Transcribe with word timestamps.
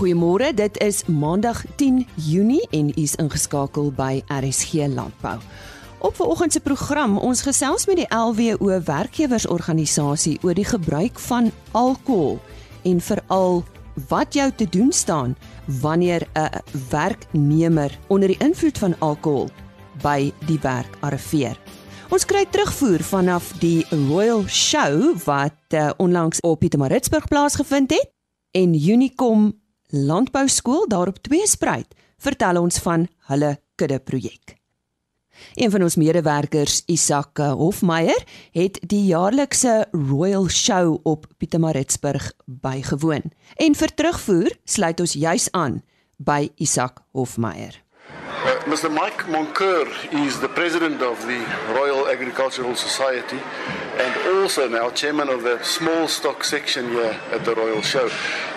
Goeiemôre, 0.00 0.54
dit 0.56 0.78
is 0.80 1.02
Maandag 1.12 1.58
10 1.76 2.06
Junie 2.14 2.62
en 2.70 2.88
u 2.88 3.02
is 3.02 3.12
ingeskakel 3.20 3.90
by 3.92 4.22
RSG 4.32 4.86
Landbou. 4.88 5.34
Op 5.98 6.14
vanoggend 6.16 6.52
se 6.52 6.60
program 6.60 7.18
ons 7.18 7.42
gesels 7.44 7.84
met 7.86 7.98
die 8.00 8.06
LWO 8.08 8.78
werkgewersorganisasie 8.84 10.38
oor 10.40 10.56
die 10.56 10.64
gebruik 10.64 11.20
van 11.20 11.50
alkohol 11.76 12.38
en 12.88 13.00
veral 13.00 13.60
wat 14.08 14.32
jou 14.34 14.48
te 14.56 14.68
doen 14.72 14.88
staan 14.92 15.36
wanneer 15.82 16.24
'n 16.32 16.48
werknemer 16.90 17.98
onder 18.08 18.28
die 18.28 18.40
invloed 18.40 18.78
van 18.78 18.96
alkohol 18.98 19.50
by 20.02 20.32
die 20.46 20.58
werk 20.62 20.96
arriveer. 21.00 21.60
Ons 22.08 22.24
kry 22.24 22.46
terugvoer 22.50 23.02
vanaf 23.02 23.52
die 23.58 23.84
Royal 24.08 24.48
Show 24.48 25.18
wat 25.24 25.60
uh, 25.68 25.90
onlangs 25.96 26.40
op 26.40 26.58
Pietermaritzburg 26.58 27.28
plaasgevind 27.28 27.90
het 27.90 28.10
en 28.50 28.74
Unicom 28.74 29.59
Landbouskool 29.90 30.86
daarop 30.88 31.18
twee 31.22 31.46
spruit 31.46 31.94
vertel 32.22 32.60
ons 32.60 32.78
van 32.78 33.08
hulle 33.30 33.56
kudde 33.74 33.98
projek. 33.98 34.54
Een 35.54 35.70
van 35.70 35.82
ons 35.82 35.96
medewerkers, 35.96 36.82
Isak 36.86 37.38
Hofmeyer, 37.38 38.24
het 38.52 38.78
die 38.86 39.04
jaarlikse 39.08 39.86
Royal 39.90 40.48
Show 40.48 40.98
op 41.02 41.26
Pietermaritzburg 41.38 42.32
bygewoon. 42.44 43.32
En 43.56 43.74
vir 43.74 43.94
terugvoer 43.94 44.56
sluit 44.64 45.00
ons 45.00 45.12
juis 45.12 45.48
aan 45.50 45.80
by 46.16 46.50
Isak 46.56 47.00
Hofmeyer. 47.12 47.82
Uh, 48.44 48.66
Mr. 48.66 48.90
Mike 48.90 49.26
Moncur 49.28 49.88
is 50.26 50.38
the 50.38 50.48
president 50.48 51.02
of 51.02 51.20
the 51.26 51.40
Royal 51.74 52.08
Agricultural 52.08 52.76
Society 52.76 53.40
and 53.98 54.12
also 54.36 54.68
now 54.68 54.90
chairman 54.90 55.28
of 55.28 55.42
the 55.42 55.58
small 55.62 56.08
stock 56.08 56.44
section 56.44 56.88
here 56.90 57.16
at 57.32 57.44
the 57.44 57.54
Royal 57.54 57.82
Show. 57.82 58.08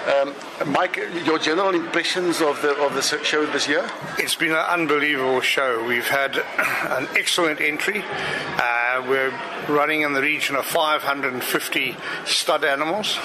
Um, 0.04 0.36
Mike, 0.68 0.98
your 1.26 1.40
general 1.40 1.74
impressions 1.74 2.42
of 2.42 2.62
the 2.62 2.76
of 2.84 2.94
the 2.94 3.02
show 3.02 3.46
this 3.46 3.70
year? 3.70 3.90
It's 4.18 4.36
been 4.36 4.52
an 4.52 4.58
unbelievable 4.58 5.40
show. 5.40 5.82
We've 5.86 6.08
had 6.08 6.36
an 7.00 7.08
excellent 7.16 7.62
entry. 7.62 8.04
Uh, 8.04 8.73
we're 9.02 9.34
running 9.68 10.02
in 10.02 10.14
the 10.14 10.22
region 10.22 10.56
of 10.56 10.66
550 10.66 11.96
stud 12.26 12.64
animals 12.64 13.18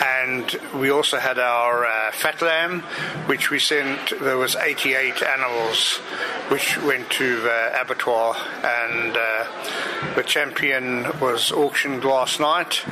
and 0.00 0.58
we 0.74 0.90
also 0.90 1.18
had 1.18 1.38
our 1.38 1.84
uh, 1.84 2.12
fat 2.12 2.40
lamb, 2.40 2.80
which 3.26 3.50
we 3.50 3.58
sent. 3.58 4.18
There 4.20 4.36
was 4.36 4.54
88 4.54 5.22
animals, 5.22 5.96
which 6.48 6.78
went 6.82 7.10
to 7.12 7.40
the 7.40 7.80
abattoir, 7.80 8.36
and 8.62 9.16
uh, 9.16 10.14
the 10.14 10.22
champion 10.22 11.06
was 11.20 11.50
auctioned 11.50 12.04
last 12.04 12.38
night 12.40 12.84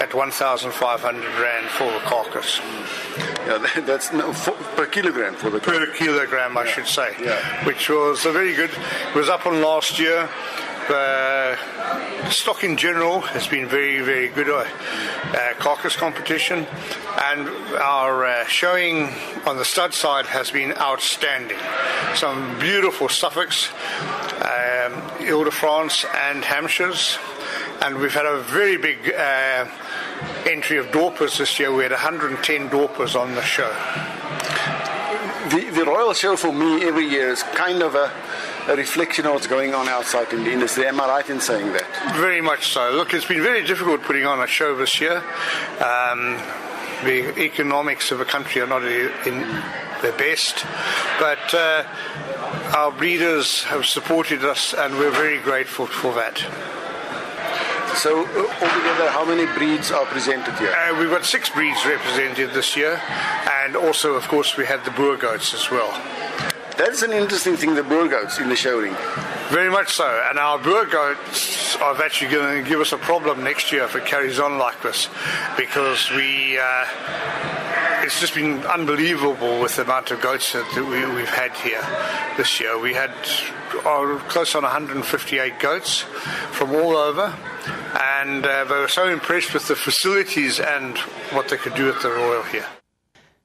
at 0.00 0.12
1,500 0.12 1.40
rand 1.40 1.66
for 1.70 1.90
the 1.90 2.00
carcass. 2.00 2.60
Yeah, 3.46 3.80
that's 3.80 4.12
no, 4.12 4.32
for, 4.32 4.52
per 4.76 4.86
kilogram 4.86 5.34
for 5.34 5.50
the 5.50 5.60
per 5.60 5.86
kilogram, 5.94 6.56
I 6.56 6.66
should 6.66 6.86
say. 6.86 7.14
Yeah. 7.20 7.66
Which 7.66 7.88
was 7.88 8.24
a 8.26 8.32
very 8.32 8.54
good. 8.54 8.70
It 8.70 9.14
was 9.14 9.28
up 9.28 9.46
on 9.46 9.60
last 9.62 9.98
year. 9.98 10.28
The 10.88 11.58
stock 12.30 12.64
in 12.64 12.76
general 12.76 13.20
has 13.20 13.46
been 13.46 13.66
very, 13.66 14.00
very 14.00 14.28
good. 14.28 14.48
Uh, 14.48 14.66
uh, 15.34 15.54
carcass 15.58 15.96
competition, 15.96 16.66
and 17.24 17.48
our 17.78 18.24
uh, 18.24 18.44
showing 18.46 19.08
on 19.46 19.56
the 19.56 19.64
stud 19.64 19.92
side 19.92 20.26
has 20.26 20.50
been 20.50 20.72
outstanding. 20.74 21.58
Some 22.14 22.58
beautiful 22.58 23.08
Suffolks, 23.08 23.70
um, 24.42 24.92
Ile 25.20 25.44
de 25.44 25.50
France, 25.50 26.04
and 26.28 26.44
Hampshires, 26.44 27.18
and 27.82 27.98
we've 27.98 28.14
had 28.14 28.26
a 28.26 28.42
very 28.42 28.76
big 28.76 29.12
uh, 29.12 29.66
entry 30.46 30.76
of 30.76 30.86
Dorpers 30.92 31.38
this 31.38 31.58
year. 31.58 31.74
We 31.74 31.82
had 31.82 31.92
110 31.92 32.68
Dorpers 32.68 33.18
on 33.18 33.34
the 33.34 33.42
show. 33.42 33.72
The, 35.50 35.70
the 35.70 35.84
Royal 35.84 36.14
Show 36.14 36.36
for 36.36 36.52
me 36.52 36.84
every 36.84 37.06
year 37.06 37.30
is 37.30 37.42
kind 37.42 37.82
of 37.82 37.94
a 37.94 38.12
a 38.68 38.76
reflection 38.76 39.26
of 39.26 39.34
what's 39.34 39.46
going 39.46 39.74
on 39.74 39.88
outside 39.88 40.32
in 40.32 40.44
the 40.44 40.52
industry. 40.52 40.86
Am 40.86 41.00
I 41.00 41.08
right 41.08 41.30
in 41.30 41.40
saying 41.40 41.72
that? 41.72 42.14
Very 42.16 42.40
much 42.40 42.72
so. 42.72 42.90
Look, 42.92 43.12
it's 43.12 43.26
been 43.26 43.42
very 43.42 43.64
difficult 43.64 44.02
putting 44.02 44.24
on 44.24 44.40
a 44.40 44.46
show 44.46 44.76
this 44.76 45.00
year. 45.00 45.18
Um, 45.80 46.40
the 47.04 47.38
economics 47.38 48.10
of 48.10 48.20
a 48.20 48.24
country 48.24 48.62
are 48.62 48.66
not 48.66 48.82
in 48.84 49.40
their 50.00 50.16
best, 50.16 50.64
but 51.18 51.52
uh, 51.52 51.84
our 52.74 52.90
breeders 52.90 53.64
have 53.64 53.84
supported 53.84 54.44
us, 54.44 54.72
and 54.72 54.94
we're 54.98 55.10
very 55.10 55.40
grateful 55.40 55.86
for 55.86 56.14
that. 56.14 56.38
So, 57.96 58.24
uh, 58.24 58.38
altogether, 58.60 59.08
how 59.10 59.24
many 59.24 59.46
breeds 59.56 59.92
are 59.92 60.04
presented 60.06 60.54
here? 60.58 60.72
Uh, 60.72 60.98
we've 60.98 61.10
got 61.10 61.24
six 61.24 61.48
breeds 61.50 61.84
represented 61.86 62.50
this 62.52 62.76
year, 62.76 63.00
and 63.64 63.76
also, 63.76 64.14
of 64.14 64.26
course, 64.26 64.56
we 64.56 64.66
had 64.66 64.84
the 64.84 64.90
Boer 64.90 65.16
goats 65.16 65.54
as 65.54 65.70
well. 65.70 65.92
That's 66.76 67.02
an 67.02 67.12
interesting 67.12 67.56
thing, 67.56 67.74
the 67.74 67.84
Boer 67.84 68.08
goats 68.08 68.38
in 68.38 68.48
the 68.48 68.56
showing. 68.56 68.94
Very 69.50 69.70
much 69.70 69.92
so. 69.92 70.22
And 70.28 70.38
our 70.38 70.58
Boer 70.58 70.86
goats 70.86 71.76
are 71.76 72.00
actually 72.02 72.32
going 72.32 72.64
to 72.64 72.68
give 72.68 72.80
us 72.80 72.92
a 72.92 72.98
problem 72.98 73.44
next 73.44 73.70
year 73.70 73.84
if 73.84 73.94
it 73.94 74.04
carries 74.06 74.40
on 74.40 74.58
like 74.58 74.82
this 74.82 75.08
because 75.56 76.10
we. 76.10 76.58
Uh, 76.58 76.86
it's 78.04 78.20
just 78.20 78.34
been 78.34 78.62
unbelievable 78.66 79.62
with 79.62 79.76
the 79.76 79.82
amount 79.82 80.10
of 80.10 80.20
goats 80.20 80.52
that 80.52 80.70
we, 80.76 81.06
we've 81.14 81.28
had 81.28 81.52
here 81.56 81.80
this 82.36 82.60
year. 82.60 82.78
We 82.78 82.92
had 82.92 83.12
oh, 83.86 84.22
close 84.28 84.54
on 84.54 84.62
158 84.62 85.58
goats 85.58 86.00
from 86.52 86.72
all 86.72 86.96
over, 86.96 87.34
and 88.18 88.44
uh, 88.44 88.64
they 88.64 88.78
were 88.78 88.88
so 88.88 89.08
impressed 89.08 89.54
with 89.54 89.68
the 89.68 89.76
facilities 89.76 90.60
and 90.60 90.98
what 91.32 91.48
they 91.48 91.56
could 91.56 91.74
do 91.74 91.88
at 91.88 92.02
the 92.02 92.10
Royal 92.10 92.42
here. 92.42 92.66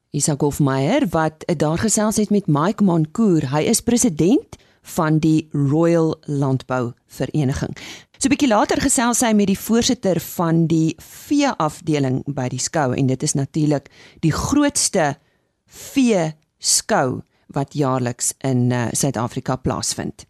Isak 0.09 0.41
Hofmeyer 0.41 1.05
wat 1.13 1.43
daar 1.45 1.77
gesels 1.77 2.17
het 2.17 2.29
met 2.29 2.47
Mike 2.47 2.83
Moncour. 2.83 3.45
Hy 3.51 3.61
is 3.69 3.81
president 3.85 4.55
van 4.95 5.19
die 5.21 5.49
Royal 5.53 6.15
Landbou 6.25 6.93
Vereniging. 7.05 7.77
So 8.17 8.25
'n 8.27 8.33
bietjie 8.33 8.49
later 8.49 8.81
gesels 8.81 9.21
hy 9.21 9.33
met 9.33 9.47
die 9.47 9.59
voorsitter 9.59 10.19
van 10.19 10.65
die 10.67 10.95
vee 10.97 11.47
afdeling 11.47 12.23
by 12.25 12.47
die 12.49 12.59
skou 12.59 12.95
en 12.95 13.07
dit 13.07 13.23
is 13.23 13.33
natuurlik 13.33 13.89
die 14.19 14.31
grootste 14.31 15.17
vee 15.65 16.33
skou 16.57 17.21
wat 17.47 17.73
jaarliks 17.73 18.33
in 18.37 18.71
uh, 18.71 18.87
Suid-Afrika 18.91 19.55
plaasvind. 19.55 20.25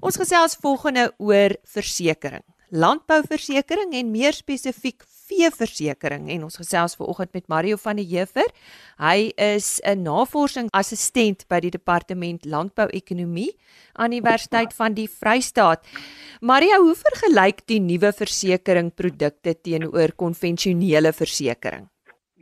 Ons 0.00 0.16
gesels 0.16 0.56
volgende 0.56 1.12
oor 1.18 1.56
versekerings 1.64 2.48
landbouversekering 2.70 3.94
en 3.98 4.10
meer 4.10 4.32
spesifiek 4.32 5.02
veeversekering 5.30 6.28
en 6.34 6.44
ons 6.48 6.58
gesels 6.60 6.96
vanoggend 6.98 7.32
met 7.36 7.48
Mario 7.48 7.78
van 7.80 8.00
der 8.00 8.06
Heever. 8.06 8.48
Hy 8.98 9.32
is 9.36 9.80
'n 9.84 10.02
navorsingsassistent 10.02 11.46
by 11.48 11.60
die 11.60 11.70
departement 11.70 12.44
landbouekonomie 12.44 13.52
aan 13.94 14.10
die 14.10 14.20
Universiteit 14.20 14.74
van 14.74 14.94
die 14.94 15.08
Vrystaat. 15.08 15.86
Mario, 16.40 16.82
hoe 16.82 16.94
vergelyk 16.94 17.66
die 17.66 17.80
nuwe 17.80 18.12
versekeringprodukte 18.12 19.54
teenoor 19.62 20.12
konvensionele 20.16 21.12
versekering? 21.12 21.88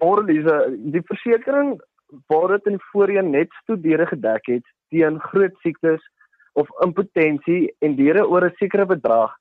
Môre 0.00 0.22
Lise, 0.22 0.76
die 0.92 1.02
versekering 1.02 1.80
waar 2.26 2.48
dit 2.48 2.66
in 2.66 2.78
die 2.78 2.86
voorheen 2.92 3.30
net 3.30 3.48
studeure 3.62 4.06
gedek 4.06 4.46
het 4.46 4.64
teen 4.88 5.18
groot 5.20 5.54
siektes 5.62 6.00
of 6.54 6.68
impotensie 6.84 7.68
en 7.84 7.96
diere 7.96 8.24
oor 8.26 8.44
'n 8.46 8.56
sekere 8.58 8.86
bedrag 8.86 9.34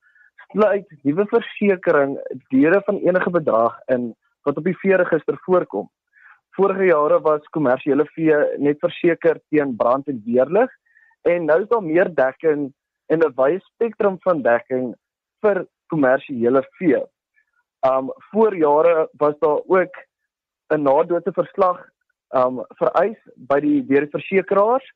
sluit 0.51 0.87
nuwe 1.03 1.25
versekerings 1.31 2.19
deure 2.51 2.81
van 2.85 2.99
enige 3.03 3.29
bedrag 3.29 3.77
in 3.93 4.13
wat 4.47 4.57
op 4.57 4.67
die 4.67 4.77
veeregister 4.81 5.37
voorkom. 5.45 5.89
Vorige 6.55 6.87
jare 6.89 7.19
was 7.21 7.49
kommersiële 7.55 8.05
vee 8.15 8.37
net 8.63 8.79
verseker 8.81 9.41
teen 9.49 9.75
brand 9.75 10.07
en 10.07 10.21
weerlig 10.25 10.71
en 11.27 11.45
nou 11.49 11.59
is 11.61 11.69
daar 11.71 11.83
meer 11.83 12.09
dekking 12.15 12.71
en 13.11 13.19
'n 13.19 13.33
wye 13.35 13.59
spektrum 13.59 14.17
van 14.23 14.41
dekking 14.41 14.95
vir 15.41 15.65
kommersiële 15.87 16.63
vee. 16.79 17.03
Um 17.85 18.11
voor 18.31 18.55
jare 18.55 19.09
was 19.17 19.35
daar 19.39 19.59
ook 19.67 19.93
'n 20.69 20.81
nadoodse 20.81 21.33
verslag 21.33 21.89
um 22.35 22.63
vereis 22.79 23.19
by 23.35 23.59
die 23.59 23.85
deur 23.85 24.01
die 24.01 24.15
versekeraars 24.15 24.87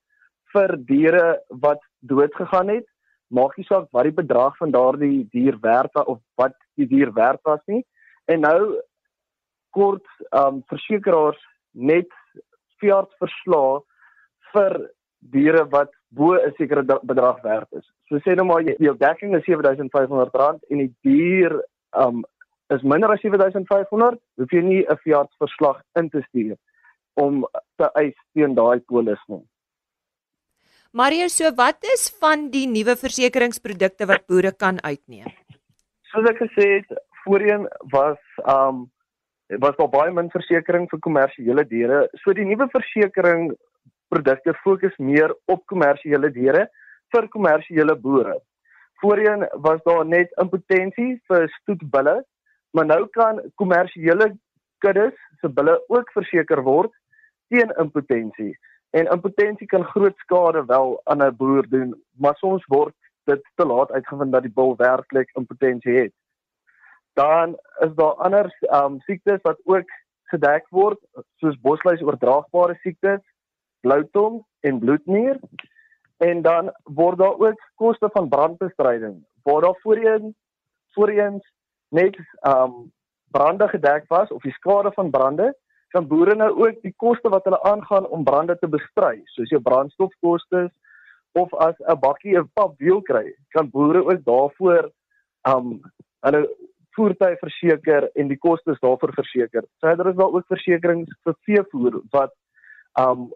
vir 0.54 0.78
diere 0.78 1.42
wat 1.48 1.80
dood 2.00 2.34
gegaan 2.36 2.68
het 2.68 2.88
maak 3.32 3.58
nie 3.58 3.66
saak 3.66 3.88
wat 3.96 4.08
die 4.08 4.18
bedrag 4.20 4.58
van 4.60 4.72
daardie 4.72 5.28
dier 5.32 5.58
werd 5.62 5.94
was 5.94 6.06
of 6.06 6.20
wat 6.36 6.56
die 6.76 6.88
dier 6.88 7.14
werd 7.14 7.40
was 7.48 7.62
nie. 7.66 7.84
En 8.26 8.44
nou 8.48 8.82
kort 9.76 10.08
ehm 10.30 10.60
um, 10.60 10.64
versekeraars 10.72 11.40
net 11.72 12.12
veearts 12.82 13.16
verslae 13.22 13.80
vir 14.54 14.78
diere 15.34 15.66
wat 15.70 15.92
bo 16.10 16.36
'n 16.36 16.54
sekere 16.58 16.84
bedrag 17.04 17.42
werd 17.42 17.68
is. 17.72 17.88
So 18.10 18.20
sê 18.20 18.36
nou 18.36 18.46
maar 18.46 18.64
jou 18.64 18.96
dekking 18.98 19.36
is 19.36 19.48
R7500 19.48 20.60
en 20.70 20.78
die 20.78 20.94
dier 21.02 21.64
ehm 21.96 22.08
um, 22.08 22.24
is 22.72 22.82
minder 22.82 23.12
as 23.12 23.24
R7500, 23.28 24.20
hoef 24.40 24.52
jy 24.52 24.62
nie 24.64 24.84
'n 24.88 24.98
veearts 25.04 25.36
verslag 25.38 25.82
in 26.00 26.10
te 26.10 26.22
stuur 26.28 26.58
om 27.14 27.46
te 27.76 27.90
eis 27.94 28.16
teen 28.34 28.56
daai 28.56 28.80
polis 28.80 29.24
nie. 29.28 29.44
Mario, 30.94 31.30
so 31.30 31.48
wat 31.56 31.86
is 31.88 32.10
van 32.20 32.50
die 32.52 32.66
nuwe 32.68 32.98
versekeringsprodukte 33.00 34.04
wat 34.10 34.26
boere 34.28 34.50
kan 34.52 34.80
uitneem? 34.84 35.30
Soos 36.12 36.26
ek 36.28 36.42
gesê 36.42 36.66
het, 36.74 36.90
voorheen 37.24 37.64
was 37.94 38.20
um 38.44 38.90
was 39.64 39.76
daar 39.78 39.88
baie 39.92 40.12
min 40.16 40.28
versekerings 40.32 40.92
vir 40.92 41.00
kommersiële 41.06 41.64
diere. 41.68 42.02
So 42.24 42.36
die 42.36 42.44
nuwe 42.48 42.68
versekering 42.74 43.54
produkte 44.12 44.52
fokus 44.64 44.98
meer 45.00 45.32
op 45.52 45.64
kommersiële 45.72 46.32
diere 46.36 46.66
vir 47.16 47.28
kommersiële 47.38 47.96
boere. 47.96 48.36
Voorheen 49.00 49.48
was 49.64 49.80
daar 49.88 50.04
net 50.06 50.36
impotensie 50.44 51.22
vir 51.32 51.48
stoetbulle, 51.62 52.18
maar 52.76 52.88
nou 52.92 53.06
kan 53.16 53.40
kommersiële 53.56 54.34
kuddes 54.84 55.16
se 55.40 55.48
bulle 55.48 55.78
ook 55.88 56.12
verseker 56.20 56.64
word 56.68 56.92
teen 57.48 57.72
impotensie. 57.80 58.52
En 58.92 59.08
impotensie 59.08 59.68
kan 59.68 59.84
groot 59.84 60.18
skade 60.18 60.66
wel 60.66 61.02
aan 61.04 61.24
'n 61.24 61.36
boer 61.36 61.70
doen, 61.70 62.04
maar 62.12 62.36
soms 62.36 62.66
word 62.66 62.96
dit 63.24 63.52
te 63.56 63.66
laat 63.66 63.92
uitgevind 63.92 64.32
dat 64.32 64.42
die 64.42 64.52
bul 64.54 64.76
werklik 64.76 65.30
impotensie 65.34 65.98
het. 66.00 66.14
Dan 67.14 67.58
is 67.80 67.94
daar 67.96 68.14
ander 68.14 68.58
um 68.70 69.00
siektes 69.00 69.42
wat 69.42 69.60
ook 69.64 69.90
gedek 70.24 70.66
word, 70.70 71.00
soos 71.36 71.60
bosluis 71.60 72.02
oordraagbare 72.02 72.76
siektes, 72.82 73.22
bloutong 73.80 74.46
en 74.60 74.80
bloednier. 74.80 75.40
En 76.18 76.42
dan 76.42 76.72
word 76.84 77.18
daar 77.18 77.38
ook 77.40 77.70
koste 77.76 78.10
van 78.14 78.30
brandbestryding, 78.30 79.26
waar 79.44 79.62
daar 79.62 79.80
voorheen 79.82 80.36
voorheen 80.94 81.42
net 81.90 82.18
um 82.42 82.92
brande 83.32 83.68
gedek 83.68 84.04
was 84.08 84.32
of 84.32 84.42
die 84.42 84.52
skade 84.52 84.92
van 84.92 85.10
brande, 85.10 85.56
kan 85.92 86.08
boere 86.08 86.36
nou 86.36 86.52
ook 86.56 86.82
die 86.82 86.94
koste 86.98 87.30
wat 87.30 87.44
hulle 87.48 87.62
aangaan 87.68 88.08
om 88.08 88.24
brande 88.24 88.58
te 88.60 88.68
bestry, 88.68 89.22
soos 89.36 89.50
jou 89.50 89.62
brandstofkoste 89.62 90.70
of 91.40 91.54
as 91.54 91.76
'n 91.80 92.00
bakkie 92.00 92.38
'n 92.38 92.50
papwiel 92.54 93.02
kry, 93.02 93.34
kan 93.50 93.70
boere 93.70 94.04
ook 94.06 94.24
daarvoor 94.24 94.92
um 95.48 95.82
hulle 96.26 96.42
voertuie 96.96 97.38
verseker 97.40 98.10
en 98.16 98.28
die 98.28 98.38
kostes 98.38 98.80
daarvoor 98.80 99.14
verseker. 99.14 99.64
Daar 99.80 100.10
is 100.10 100.16
wel 100.16 100.34
ook 100.36 100.48
versekerings 100.48 101.10
vir 101.24 101.36
veevoer 101.46 102.02
wat 102.12 102.34
um 103.00 103.32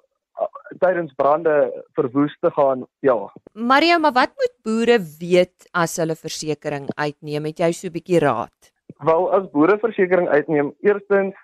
tydens 0.80 1.14
brande 1.16 1.84
verwoes 1.94 2.38
te 2.40 2.52
gaan. 2.52 2.86
Ja. 3.00 3.32
Maria, 3.54 3.98
maar 3.98 4.12
wat 4.12 4.34
moet 4.36 4.56
boere 4.64 5.00
weet 5.20 5.70
as 5.72 5.96
hulle 5.98 6.16
versekerings 6.16 6.92
uitneem? 6.96 7.46
Het 7.46 7.60
jy 7.60 7.72
so 7.72 7.88
'n 7.88 7.92
bietjie 7.92 8.20
raad? 8.20 8.72
Wel, 9.04 9.32
as 9.32 9.50
boere 9.52 9.78
versekerings 9.80 10.30
uitneem, 10.30 10.74
eerstens 10.80 11.36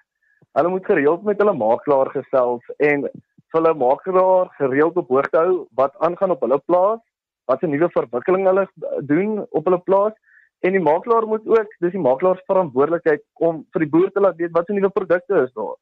hulle 0.57 0.69
moet 0.69 0.85
gereeld 0.85 1.23
met 1.23 1.39
hulle 1.39 1.53
makelaar 1.53 2.09
gesels 2.15 2.73
en 2.77 3.07
hulle 3.55 3.73
makelaar 3.73 4.51
gereeld 4.57 4.97
op 4.97 5.09
hoogte 5.09 5.37
hou 5.37 5.55
wat 5.79 5.95
aangaan 6.07 6.35
op 6.35 6.43
hulle 6.45 6.59
plaas, 6.65 6.99
wat 7.45 7.63
'n 7.63 7.69
nuwe 7.69 7.89
verwikkeling 7.89 8.45
hulle 8.47 8.67
doen 9.13 9.45
op 9.49 9.65
hulle 9.65 9.79
plaas 9.79 10.13
en 10.59 10.71
die 10.71 10.83
makelaar 10.91 11.27
moet 11.27 11.47
ook, 11.47 11.69
dis 11.79 11.91
die 11.91 12.05
makelaar 12.07 12.37
se 12.37 12.43
verantwoordelikheid 12.45 13.23
om 13.33 13.65
vir 13.73 13.79
die 13.85 13.89
boer 13.89 14.11
te 14.11 14.19
laat 14.19 14.35
weet 14.35 14.51
wat 14.51 14.65
se 14.65 14.73
nuwe 14.73 14.89
produkte 14.89 15.43
is 15.43 15.53
daar. 15.53 15.77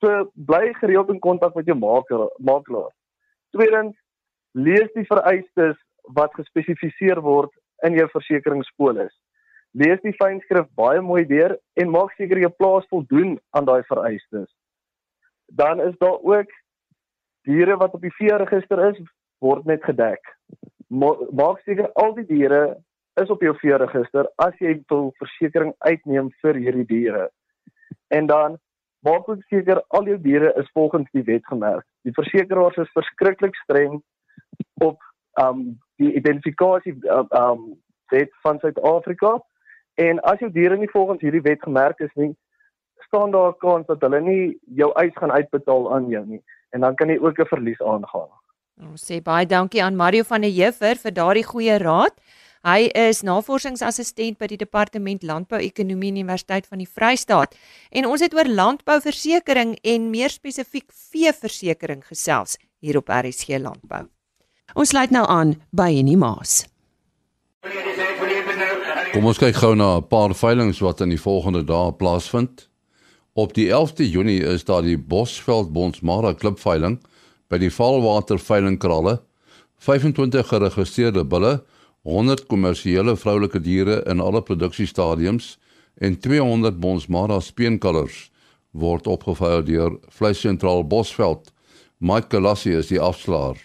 So 0.00 0.30
bly 0.34 0.72
gereeld 0.74 1.10
in 1.10 1.18
kontak 1.18 1.54
met 1.54 1.66
jou 1.66 1.76
makelaar. 1.78 2.92
Tweedens, 3.50 3.96
lees 4.52 4.92
die 4.94 5.06
vereistes 5.06 5.76
wat 6.16 6.34
gespesifiseer 6.34 7.20
word 7.20 7.50
in 7.86 7.94
jou 7.98 8.08
versekeringspolis. 8.12 9.12
Lees 9.72 10.00
die 10.02 10.14
fynskrif 10.18 10.66
baie 10.74 11.00
mooi 11.00 11.24
deur 11.26 11.54
en 11.78 11.92
maak 11.94 12.14
seker 12.18 12.40
jou 12.42 12.50
plaas 12.50 12.86
voldoen 12.90 13.38
aan 13.54 13.68
daai 13.68 13.82
vereistes. 13.86 14.50
Dan 15.46 15.80
is 15.80 15.94
daar 15.98 16.18
ook 16.22 16.50
diere 17.46 17.76
wat 17.76 17.94
op 17.94 18.02
die 18.02 18.14
veeregister 18.18 18.82
is, 18.90 18.98
word 19.38 19.64
net 19.64 19.84
gedek. 19.84 20.20
Maak 20.90 21.62
seker 21.64 21.90
al 22.02 22.14
die 22.18 22.26
diere 22.26 22.62
is 23.22 23.30
op 23.30 23.42
jou 23.42 23.54
veeregister 23.60 24.26
as 24.42 24.54
jy 24.58 24.74
'n 24.74 25.12
versekering 25.18 25.72
uitneem 25.78 26.30
vir 26.42 26.54
hierdie 26.54 26.86
diere. 26.86 27.30
En 28.10 28.26
dan 28.26 28.58
maak 29.06 29.28
ook 29.28 29.42
seker 29.48 29.82
al 29.88 30.04
jou 30.04 30.18
diere 30.18 30.52
is 30.56 30.70
volgens 30.72 31.08
die 31.12 31.22
wet 31.22 31.46
gemerk. 31.46 31.86
Die 32.02 32.12
versekeraars 32.12 32.76
is 32.76 32.92
verskriklik 32.92 33.54
streng 33.54 34.02
op 34.82 34.98
um 35.40 35.78
die 35.96 36.12
identifikasie 36.14 36.96
um, 37.06 37.26
um 37.30 37.80
wet 38.10 38.32
van 38.42 38.58
Suid-Afrika 38.58 39.38
en 40.00 40.20
as 40.32 40.40
jou 40.42 40.50
diere 40.52 40.78
nie 40.80 40.90
volgens 40.92 41.20
hierdie 41.24 41.44
wet 41.44 41.62
gemerk 41.62 42.00
is 42.00 42.12
nie, 42.16 42.32
staan 43.06 43.30
daar 43.34 43.52
'n 43.52 43.60
kans 43.60 43.86
dat 43.86 44.00
hulle 44.00 44.20
nie 44.20 44.58
jou 44.80 44.92
eis 44.94 45.14
gaan 45.14 45.30
uitbetaal 45.30 45.94
aan 45.94 46.08
jou 46.08 46.24
nie 46.26 46.42
en 46.72 46.80
dan 46.80 46.94
kan 46.94 47.08
jy 47.08 47.18
ook 47.18 47.38
'n 47.38 47.52
verlies 47.54 47.80
aangaan. 47.80 48.30
Ons 48.80 49.04
sê 49.04 49.20
baie 49.22 49.46
dankie 49.46 49.82
aan 49.82 49.96
Mario 49.96 50.22
van 50.22 50.40
der 50.40 50.50
Heever 50.50 50.96
vir 50.96 51.12
daardie 51.12 51.44
goeie 51.44 51.78
raad. 51.78 52.14
Hy 52.60 52.90
is 52.94 53.22
navorsingsassistent 53.22 54.38
by 54.38 54.46
die 54.46 54.58
Departement 54.60 55.22
Landbou-ekonomie 55.22 56.10
Universiteit 56.12 56.66
van 56.66 56.78
die 56.78 56.88
Vrystaat 56.88 57.56
en 57.90 58.06
ons 58.06 58.20
het 58.20 58.34
oor 58.34 58.44
landbouversekering 58.44 59.78
en 59.82 60.10
meer 60.10 60.28
spesifiek 60.28 60.92
veeversekering 60.92 62.04
gesels 62.04 62.58
hier 62.80 62.96
op 63.00 63.08
RSG 63.08 63.56
Landbou. 63.58 64.04
Ons 64.74 64.88
sluit 64.88 65.10
nou 65.10 65.24
aan 65.28 65.56
by 65.72 65.88
Henny 65.94 66.16
Maas. 66.20 66.66
Kom 69.10 69.26
ons 69.26 69.40
kyk 69.42 69.56
gou 69.58 69.74
na 69.74 69.96
'n 69.98 70.06
paar 70.06 70.30
veilinge 70.34 70.78
wat 70.86 71.00
in 71.00 71.10
die 71.10 71.18
volgende 71.18 71.64
dae 71.66 71.90
plaasvind. 71.92 72.68
Op 73.34 73.54
die 73.54 73.66
11de 73.68 74.06
Junie 74.10 74.42
is 74.42 74.64
daar 74.64 74.82
die 74.82 74.98
Bosveld 74.98 75.72
Bonsmara 75.72 76.32
klipveiling 76.32 77.00
by 77.48 77.58
die 77.58 77.70
Valwater 77.70 78.38
veilingkralle. 78.38 79.20
25 79.78 80.46
geregistreerde 80.46 81.24
bulle 81.24 81.64
100 82.02 82.46
kommersiële 82.46 83.16
vroulike 83.16 83.60
diere 83.60 84.04
in 84.06 84.20
alle 84.20 84.42
produksiestadiums 84.42 85.58
en 85.98 86.20
200 86.20 86.80
bonsmara 86.80 87.40
speenkalvers 87.40 88.30
word 88.70 89.06
opgeveil 89.06 89.64
deur 89.64 89.98
Vleissentraal 90.08 90.86
Bosveld. 90.86 91.50
Mike 91.98 92.30
Galassi 92.30 92.76
is 92.76 92.86
die 92.86 93.00
afslaer. 93.00 93.58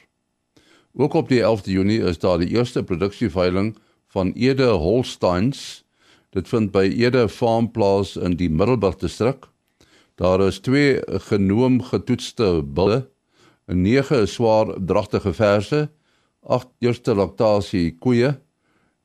Ook 0.93 1.13
op 1.13 1.29
die 1.29 1.41
11de 1.41 1.71
Junie 1.71 2.01
is 2.01 2.17
daar 2.19 2.39
die 2.39 2.49
eerste 2.49 2.83
produksieveiling 2.83 3.75
van 4.15 4.31
Ede 4.39 4.69
Holsteins. 4.79 5.83
Dit 6.31 6.47
vind 6.47 6.71
by 6.71 6.87
Ede 6.87 7.27
Farm 7.29 7.67
Plaas 7.71 8.15
in 8.15 8.37
die 8.39 8.49
Middelburg 8.49 8.95
distrik. 9.01 9.49
Daar 10.15 10.39
is 10.45 10.61
twee 10.63 11.01
genoom 11.27 11.81
getoetste 11.83 12.63
bulle, 12.63 13.09
'n 13.67 13.81
9 13.81 14.27
swaar 14.27 14.71
dragtige 14.79 15.33
verse 15.33 15.89
8 16.45 16.67
eerste 16.79 17.15
laktasie 17.15 17.97
koeie 17.99 18.39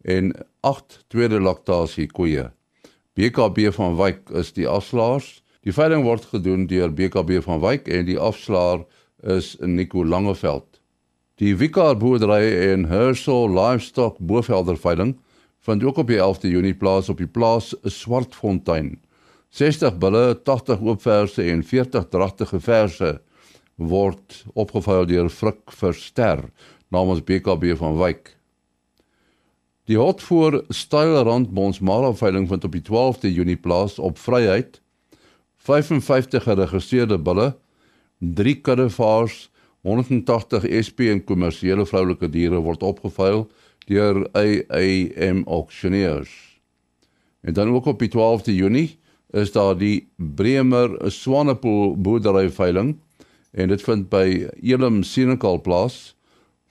en 0.05 0.33
8 0.61 1.05
tweede 1.09 1.41
laktasie 1.41 2.07
koeie. 2.07 2.51
BKB 3.15 3.73
van 3.75 3.97
Wyk 3.97 4.31
is 4.31 4.53
die 4.53 4.69
afslaers. 4.69 5.43
Die 5.67 5.73
veiling 5.73 6.05
word 6.05 6.25
gedoen 6.25 6.67
deur 6.67 6.93
BKB 6.93 7.43
van 7.43 7.61
Wyk 7.61 7.89
en 7.89 8.05
die 8.05 8.19
afslaer 8.19 8.87
is 9.23 9.57
Nico 9.61 10.05
Langeveld. 10.05 10.70
Die 11.41 11.55
Wikar 11.57 11.95
boerdery 11.97 12.51
en 12.69 12.83
Hersel 12.85 13.49
Livestock 13.49 14.19
Bovelder 14.21 14.77
veiling 14.77 15.15
vind 15.65 15.85
ook 15.85 15.97
op 16.03 16.11
die 16.13 16.19
11de 16.21 16.51
Junie 16.53 16.75
plaas 16.77 17.09
op 17.09 17.17
die 17.17 17.31
plaas 17.33 17.71
Swartfontein. 17.81 18.99
60 19.49 19.97
bulle, 19.97 20.35
80 20.45 20.83
oopverse 20.85 21.47
en 21.49 21.63
40 21.65 22.11
dragtige 22.13 22.61
verse 22.61 23.15
word 23.81 24.43
opgeveil 24.53 25.09
deur 25.09 25.31
Frik 25.33 25.73
Verster 25.73 26.43
namens 26.93 27.25
BKB 27.25 27.73
van 27.81 27.97
Wyk. 27.97 28.35
Die 29.89 29.97
hotvoer 29.97 30.61
Stylerand 30.69 31.55
Bonsmara 31.57 32.13
veiling 32.21 32.51
vind 32.53 32.69
op 32.69 32.77
die 32.77 32.85
12de 32.85 33.33
Junie 33.33 33.57
plaas 33.57 33.97
op 33.97 34.21
Vryheid. 34.21 34.83
55 35.57 36.45
geregistreerde 36.45 37.17
bulle, 37.17 37.55
3 38.19 38.61
kuddevaars, 38.61 39.50
180 39.83 40.67
SP 40.87 41.09
en 41.09 41.25
kommersiële 41.25 41.87
vroulike 41.89 42.29
diere 42.29 42.61
word 42.61 42.83
opgeveil 42.83 43.47
deur 43.89 44.27
AAM 44.37 45.43
Auctioneers. 45.47 46.31
En 47.41 47.55
dan 47.57 47.73
ook 47.75 47.87
op 47.87 47.99
die 47.99 48.11
12de 48.13 48.55
Junie 48.55 48.99
is 49.31 49.53
daar 49.53 49.79
die 49.79 50.09
Bremer 50.17 51.11
Swanepoel 51.11 51.97
boerdery 51.97 52.51
veiling 52.51 52.99
en 53.51 53.69
dit 53.69 53.83
vind 53.83 54.09
by 54.13 54.49
Elim 54.63 55.03
Senekal 55.03 55.61
plaas. 55.61 56.15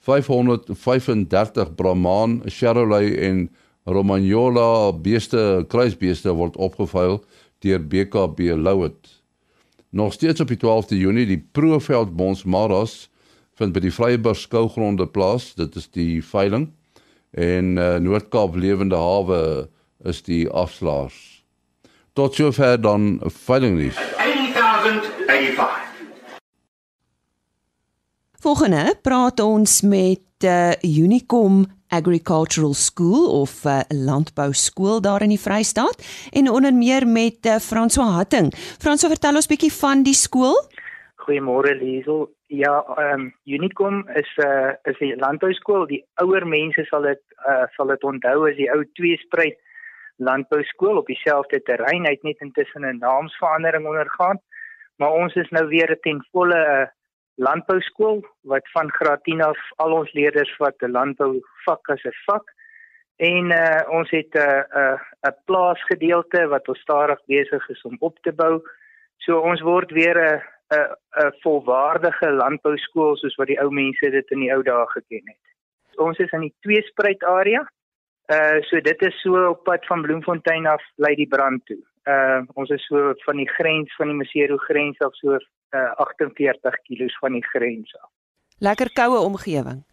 535 0.00 1.74
Brahman, 1.74 2.40
Charolais 2.46 3.16
en 3.20 3.50
Romagnola 3.84 4.92
beeste, 4.92 5.64
kruisbeeste 5.68 6.32
word 6.32 6.56
opgeveil 6.56 7.20
deur 7.60 7.82
BKB 7.84 8.54
Louet. 8.56 9.19
Nog 9.90 10.12
steeds 10.12 10.40
op 10.40 10.48
die 10.48 10.56
12de 10.56 10.96
Junie 10.96 11.26
die 11.26 11.48
Proveld 11.52 12.16
Bons 12.16 12.44
Maras 12.44 13.10
vind 13.58 13.74
by 13.74 13.80
die 13.82 13.90
Vryburg 13.90 14.38
skougronde 14.38 15.06
plaas. 15.10 15.48
Dit 15.58 15.74
is 15.74 15.88
die 15.90 16.22
veiling 16.22 16.68
en 17.34 17.76
uh, 17.76 17.96
Noord-Kaap 18.02 18.54
Lewende 18.54 18.98
Hawe 18.98 19.68
is 20.06 20.22
die 20.22 20.48
afslaers. 20.48 21.42
Tot 22.14 22.34
sover 22.34 22.78
dan 22.80 23.18
veiling 23.26 23.76
nuus. 23.78 23.98
8085 23.98 25.90
Volgende 28.40 28.94
praat 29.02 29.42
ons 29.42 29.80
met 29.82 30.46
uh, 30.46 30.70
Unicom 30.86 31.66
Agricultural 31.90 32.74
School 32.74 33.40
of 33.40 33.64
'n 33.64 33.68
uh, 33.68 33.80
landbou 34.06 34.52
skool 34.52 35.00
daar 35.00 35.22
in 35.22 35.34
die 35.34 35.44
Vrystaat 35.46 35.96
en 36.32 36.50
onder 36.50 36.74
meer 36.74 37.06
met 37.06 37.38
uh, 37.46 37.58
François 37.58 38.14
Hatting. 38.16 38.54
François, 38.84 39.12
vertel 39.14 39.34
ons 39.34 39.46
bietjie 39.46 39.72
van 39.72 40.02
die 40.02 40.14
skool. 40.14 40.56
Goeiemôre 41.24 41.74
Liesel. 41.76 42.28
Ja, 42.46 42.84
ehm 42.96 43.20
um, 43.20 43.34
Unicom 43.44 44.08
is 44.08 44.30
'n 44.36 44.46
uh, 44.46 44.72
is 44.82 44.98
'n 45.00 45.18
landbouskool. 45.18 45.86
Die 45.86 46.04
ouer 46.14 46.46
mense 46.46 46.84
sal 46.84 47.02
dit 47.02 47.22
uh, 47.48 47.66
sal 47.76 47.86
dit 47.86 48.02
onthou 48.02 48.48
as 48.48 48.56
die 48.56 48.70
ou 48.72 48.84
tweespruit 48.92 49.58
landbouskool 50.16 50.96
op 50.96 51.06
dieselfde 51.06 51.62
terrein. 51.62 52.04
Hy 52.04 52.10
het 52.10 52.22
net 52.22 52.40
intussen 52.40 52.86
'n 52.86 52.98
naamsverandering 52.98 53.86
ondergaan. 53.86 54.38
Maar 54.96 55.12
ons 55.12 55.34
is 55.34 55.48
nou 55.48 55.66
weer 55.68 55.98
ten 56.00 56.26
volle 56.32 56.56
'n 56.56 56.82
uh, 56.82 56.86
landbouskool 57.46 58.20
wat 58.52 58.68
van 58.74 58.90
graad 58.98 59.22
10 59.24 59.42
af 59.42 59.60
al 59.76 59.92
ons 60.00 60.12
leerders 60.12 60.52
wat 60.58 60.82
'n 60.82 60.96
landbou 60.98 61.40
vak 61.64 61.88
as 61.94 62.04
'n 62.04 62.16
vak 62.26 62.46
en 63.20 63.50
uh, 63.52 63.82
ons 63.98 64.10
het 64.10 64.32
'n 64.34 64.38
uh, 64.38 64.62
'n 64.62 64.78
uh, 64.82 64.98
'n 65.28 65.36
plaasgedeelte 65.44 66.46
wat 66.48 66.68
ons 66.68 66.80
stadig 66.80 67.20
besig 67.26 67.68
is 67.68 67.82
om 67.82 67.96
op 67.98 68.18
te 68.22 68.32
bou. 68.32 68.62
So 69.16 69.38
ons 69.38 69.60
word 69.60 69.90
weer 69.90 70.16
'n 70.16 70.40
'n 70.78 70.88
'n 71.24 71.32
volwaardige 71.42 72.30
landbouskool 72.30 73.16
soos 73.16 73.36
wat 73.36 73.46
die 73.46 73.60
ou 73.60 73.70
mense 73.70 74.10
dit 74.10 74.30
in 74.30 74.40
die 74.40 74.52
ou 74.54 74.62
dae 74.62 74.86
geken 74.86 75.22
het. 75.24 75.44
Ons 75.96 76.18
is 76.18 76.30
in 76.30 76.40
die 76.40 76.54
Tweespruit 76.60 77.24
area. 77.24 77.62
Uh 78.32 78.60
so 78.60 78.80
dit 78.80 79.02
is 79.02 79.20
so 79.20 79.48
op 79.48 79.64
pad 79.64 79.86
van 79.86 80.02
Bloemfontein 80.02 80.66
af 80.66 80.82
lei 80.96 81.14
die 81.14 81.28
brand 81.28 81.66
toe. 81.66 81.82
Uh 82.04 82.42
ons 82.54 82.70
is 82.70 82.86
so 82.86 83.12
van 83.24 83.36
die 83.36 83.48
grens 83.48 83.94
van 83.96 84.06
die 84.06 84.16
Maseru 84.16 84.56
grens 84.56 84.98
af 84.98 85.14
so 85.14 85.38
uh 85.76 85.92
48 85.96 86.82
km 86.86 87.08
van 87.20 87.32
die 87.32 87.46
grens 87.52 87.94
af. 88.00 88.10
Lekker 88.58 88.92
koue 88.92 89.18
omgewing. 89.18 89.84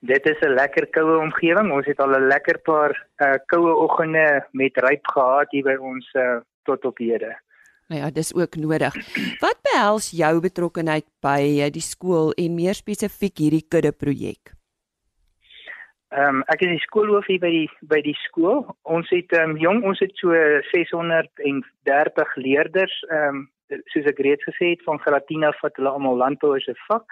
Dit 0.00 0.26
is 0.26 0.40
'n 0.40 0.54
lekker 0.54 0.86
koue 0.86 1.18
omgewing. 1.18 1.72
Ons 1.72 1.86
het 1.86 1.98
al 1.98 2.14
'n 2.16 2.28
lekker 2.28 2.58
paar 2.58 3.06
uh 3.18 3.38
koue 3.46 3.74
oggende 3.74 4.46
met 4.52 4.76
ryp 4.76 5.06
gehad 5.06 5.50
hier 5.50 5.64
by 5.64 5.76
ons 5.80 6.14
uh 6.14 6.40
tot 6.62 6.84
op 6.84 6.98
hede. 6.98 7.36
Nou 7.88 8.00
ja, 8.00 8.10
dis 8.10 8.34
ook 8.34 8.56
nodig. 8.56 8.94
Wat 9.40 9.58
behels 9.72 10.10
jou 10.10 10.40
betrokkeheid 10.40 11.06
by 11.24 11.40
uh, 11.64 11.70
die 11.72 11.84
skool 11.84 12.32
en 12.36 12.54
meer 12.54 12.76
spesifiek 12.76 13.38
hierdie 13.38 13.64
kudde 13.68 13.92
projek? 13.92 14.52
Ehm 16.08 16.40
um, 16.40 16.42
ek 16.52 16.62
is 16.64 16.70
die 16.76 16.84
skoolhoof 16.84 17.26
hier 17.28 17.40
by 17.40 17.50
die 17.52 17.68
by 17.88 18.00
die 18.04 18.16
skool. 18.26 18.62
Ons 18.88 19.08
het 19.12 19.32
ehm 19.36 19.54
um, 19.54 19.58
jong, 19.60 19.82
ons 19.88 20.00
het 20.00 20.12
so 20.20 20.32
630 20.72 22.36
leerders 22.36 22.94
ehm 23.08 23.28
um, 23.28 23.46
soos 23.92 24.06
ek 24.06 24.18
reeds 24.18 24.44
gesê 24.44 24.72
het 24.74 24.84
van 24.86 24.98
Gratina 24.98 25.52
wat 25.62 25.76
hulle 25.76 25.90
almal 25.90 26.16
landbou 26.16 26.54
as 26.56 26.68
'n 26.68 26.78
vak. 26.88 27.06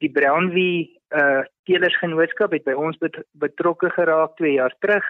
Die 0.00 0.10
Brownwie 0.10 1.00
uh 1.10 1.42
teelersgenootskap 1.64 2.52
het 2.52 2.64
by 2.64 2.72
ons 2.72 2.98
bet 2.98 3.16
betrokke 3.32 3.90
geraak 3.90 4.36
2 4.36 4.52
jaar 4.52 4.74
terug. 4.80 5.04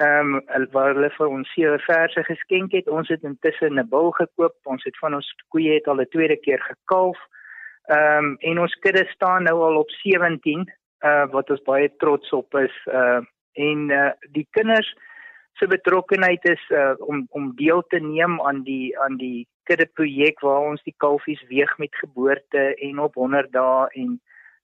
Ehm 0.00 0.34
um, 0.34 0.66
waar 0.72 0.94
hulle 0.94 1.10
vir 1.10 1.28
ons 1.28 1.52
sewe 1.54 1.78
verse 1.78 2.22
geskenk 2.24 2.72
het. 2.72 2.88
Ons 2.88 3.08
het 3.08 3.22
intussen 3.22 3.78
'n 3.78 3.88
bul 3.88 4.10
gekoop. 4.10 4.56
Ons 4.64 4.84
het 4.84 4.96
van 4.98 5.14
ons 5.14 5.34
koeie 5.48 5.74
het 5.74 5.86
al 5.88 6.00
'n 6.00 6.08
tweede 6.08 6.36
keer 6.36 6.60
gekalf. 6.60 7.18
Ehm 7.88 8.24
um, 8.24 8.36
en 8.40 8.58
ons 8.58 8.74
kudde 8.74 9.04
staan 9.06 9.42
nou 9.42 9.58
al 9.62 9.76
op 9.76 9.90
17 9.90 10.72
uh 11.04 11.26
wat 11.32 11.50
ons 11.50 11.62
baie 11.62 11.88
trots 11.96 12.32
op 12.32 12.54
is. 12.54 12.76
Uh 12.86 13.20
en 13.52 13.90
uh 13.90 14.12
die 14.32 14.46
kinders 14.50 14.94
se 15.58 15.66
betrokkenheid 15.66 16.44
is 16.44 16.64
uh 16.70 16.94
om 16.98 17.26
om 17.30 17.52
deel 17.56 17.82
te 17.88 17.98
neem 17.98 18.40
aan 18.40 18.62
die 18.62 18.98
aan 18.98 19.16
die 19.16 19.48
kudde 19.70 19.86
projek 19.94 20.42
waar 20.46 20.66
ons 20.72 20.82
die 20.86 20.94
kalfies 21.04 21.40
weeg 21.52 21.72
met 21.78 21.94
geboorte 22.02 22.66
en 22.88 22.98
op 23.06 23.14
100 23.14 23.52
dae 23.54 23.88
en 24.02 24.18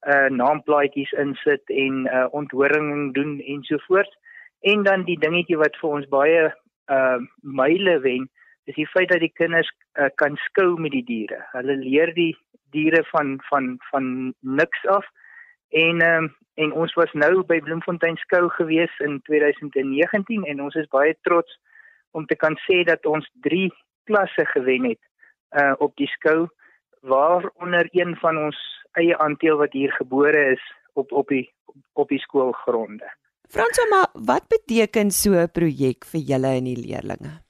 uh 0.07 0.29
naamplaatjies 0.31 1.13
insit 1.23 1.75
en 1.87 2.07
uh 2.07 2.27
onthoring 2.41 3.13
doen 3.15 3.39
ensovoorts 3.41 4.19
en 4.73 4.83
dan 4.83 5.05
die 5.07 5.19
dingetjie 5.23 5.59
wat 5.63 5.79
vir 5.83 5.99
ons 5.99 6.09
baie 6.15 6.43
uh 6.97 7.19
myle 7.43 8.01
wen 8.07 8.27
is 8.67 8.75
die 8.75 8.89
feit 8.91 9.09
dat 9.09 9.23
die 9.23 9.33
kinders 9.39 9.69
uh, 9.95 10.09
kan 10.15 10.35
skou 10.49 10.75
met 10.81 10.91
die 10.91 11.05
diere. 11.07 11.39
Hulle 11.53 11.77
leer 11.79 12.11
die 12.15 12.33
diere 12.75 13.05
van 13.13 13.37
van 13.51 13.77
van 13.91 14.35
niks 14.41 14.83
af 14.91 15.07
en 15.71 16.03
um, 16.07 16.27
en 16.55 16.73
ons 16.73 16.95
was 16.99 17.13
nou 17.13 17.45
by 17.47 17.61
Bloemfontein 17.61 18.17
skou 18.17 18.49
gewees 18.59 18.93
in 19.05 19.21
2019 19.29 20.47
en 20.51 20.63
ons 20.67 20.75
is 20.75 20.91
baie 20.91 21.15
trots 21.29 21.59
om 22.11 22.27
te 22.27 22.35
kan 22.35 22.57
sê 22.65 22.83
dat 22.89 23.07
ons 23.07 23.29
klasse 24.09 24.47
gewen 24.55 24.89
het 24.93 25.03
uh 25.61 25.75
op 25.79 25.97
die 25.97 26.11
skou 26.11 26.49
waaronder 27.07 27.89
een 27.93 28.17
van 28.23 28.39
ons 28.39 28.59
eie 28.99 29.19
aandeel 29.19 29.57
wat 29.63 29.73
hier 29.73 29.93
gebore 29.93 30.53
is 30.53 30.65
op 30.93 31.13
op 31.13 31.29
die 31.29 31.47
op 31.93 32.09
die 32.09 32.21
skoolgronde. 32.21 33.09
Franso, 33.49 33.83
maar 33.91 34.09
wat 34.13 34.49
beteken 34.49 35.11
so 35.11 35.31
'n 35.33 35.51
projek 35.51 36.05
vir 36.05 36.21
julle 36.21 36.51
en 36.59 36.65
die 36.65 36.81
leerders? 36.87 37.43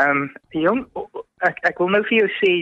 Ehm 0.00 0.10
um, 0.10 0.32
jong 0.48 0.86
ek 1.48 1.58
ek 1.68 1.78
wil 1.78 1.88
nou 1.88 2.02
vir 2.08 2.18
jou 2.18 2.30
sê 2.38 2.52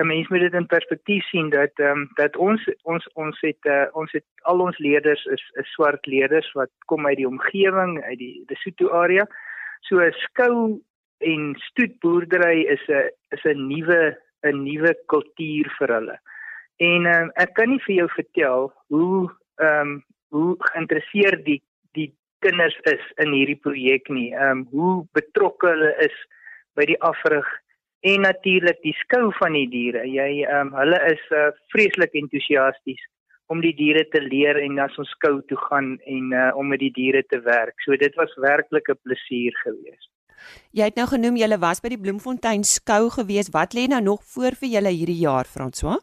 'n 0.00 0.06
mens 0.06 0.28
moet 0.28 0.40
dit 0.40 0.54
in 0.54 0.66
perspektief 0.66 1.24
sien 1.28 1.50
dat 1.50 1.72
ehm 1.78 1.90
um, 1.90 2.10
dat 2.14 2.36
ons 2.36 2.60
ons 2.82 3.08
ons 3.14 3.40
het 3.40 3.62
uh, 3.64 3.86
ons 3.92 4.12
het 4.12 4.24
al 4.42 4.60
ons 4.60 4.78
leerders 4.78 5.24
is 5.24 5.44
is 5.62 5.72
swart 5.72 6.06
leerders 6.06 6.52
wat 6.52 6.70
kom 6.86 7.06
uit 7.06 7.16
die 7.16 7.28
omgewing 7.28 8.02
uit 8.02 8.18
die 8.18 8.44
Lesotho 8.48 8.90
area. 8.90 9.26
So 9.80 10.00
'n 10.00 10.12
skou 10.12 10.80
en 11.20 11.54
stoetboerdery 11.68 12.66
is 12.74 12.84
'n 12.88 13.10
is 13.36 13.44
'n 13.44 13.66
nuwe 13.68 14.16
'n 14.42 14.62
nuwe 14.64 14.94
kultuur 15.06 15.68
vir 15.78 15.94
hulle. 15.96 16.18
En 16.80 17.06
um, 17.06 17.30
ek 17.36 17.54
kan 17.54 17.68
nie 17.68 17.82
vir 17.86 17.94
jou 17.94 18.08
vertel 18.16 18.72
hoe 18.88 19.30
ehm 19.60 19.80
um, 19.80 20.04
hoe 20.30 20.56
geïnteresseerd 20.58 21.44
die 21.44 21.62
die 21.92 22.14
kinders 22.38 22.76
is 22.88 23.04
in 23.16 23.32
hierdie 23.32 23.60
projek 23.66 24.08
nie. 24.08 24.30
Ehm 24.32 24.50
um, 24.50 24.66
hoe 24.70 24.94
betrokke 25.12 25.68
hulle 25.68 25.94
is 26.06 26.16
by 26.78 26.86
die 26.88 27.00
afrig 27.00 27.48
en 28.00 28.24
natuurlik 28.24 28.80
die 28.82 28.96
skou 29.02 29.28
van 29.38 29.52
die 29.58 29.68
diere. 29.68 30.06
Jy 30.08 30.44
ehm 30.46 30.70
um, 30.70 30.76
hulle 30.80 31.00
is 31.12 31.24
uh, 31.36 31.50
vreeslik 31.74 32.16
entoesiasties 32.22 33.02
om 33.50 33.60
die 33.60 33.74
diere 33.74 34.04
te 34.08 34.22
leer 34.22 34.60
en 34.62 34.78
as 34.78 34.96
ons 35.02 35.10
skou 35.16 35.40
toe 35.50 35.58
gaan 35.66 35.96
en 36.06 36.32
uh, 36.32 36.50
om 36.56 36.70
met 36.70 36.80
die 36.80 36.92
diere 36.94 37.22
te 37.26 37.40
werk. 37.42 37.76
So 37.84 37.98
dit 37.98 38.14
was 38.16 38.34
werklik 38.38 38.88
'n 38.88 39.02
plesier 39.02 39.56
geweest. 39.64 40.08
Jy 40.72 40.90
het 40.90 40.96
nou 40.96 41.06
genoem 41.10 41.36
jy 41.36 41.48
was 41.58 41.80
by 41.80 41.88
die 41.88 42.00
Bloemfontein 42.00 42.64
skou 42.64 43.10
gewees. 43.10 43.50
Wat 43.52 43.74
lê 43.74 43.86
nou 43.88 44.00
nog 44.00 44.24
voor 44.34 44.54
vir 44.60 44.68
julle 44.76 44.92
hierdie 44.94 45.22
jaar, 45.22 45.44
François? 45.44 45.98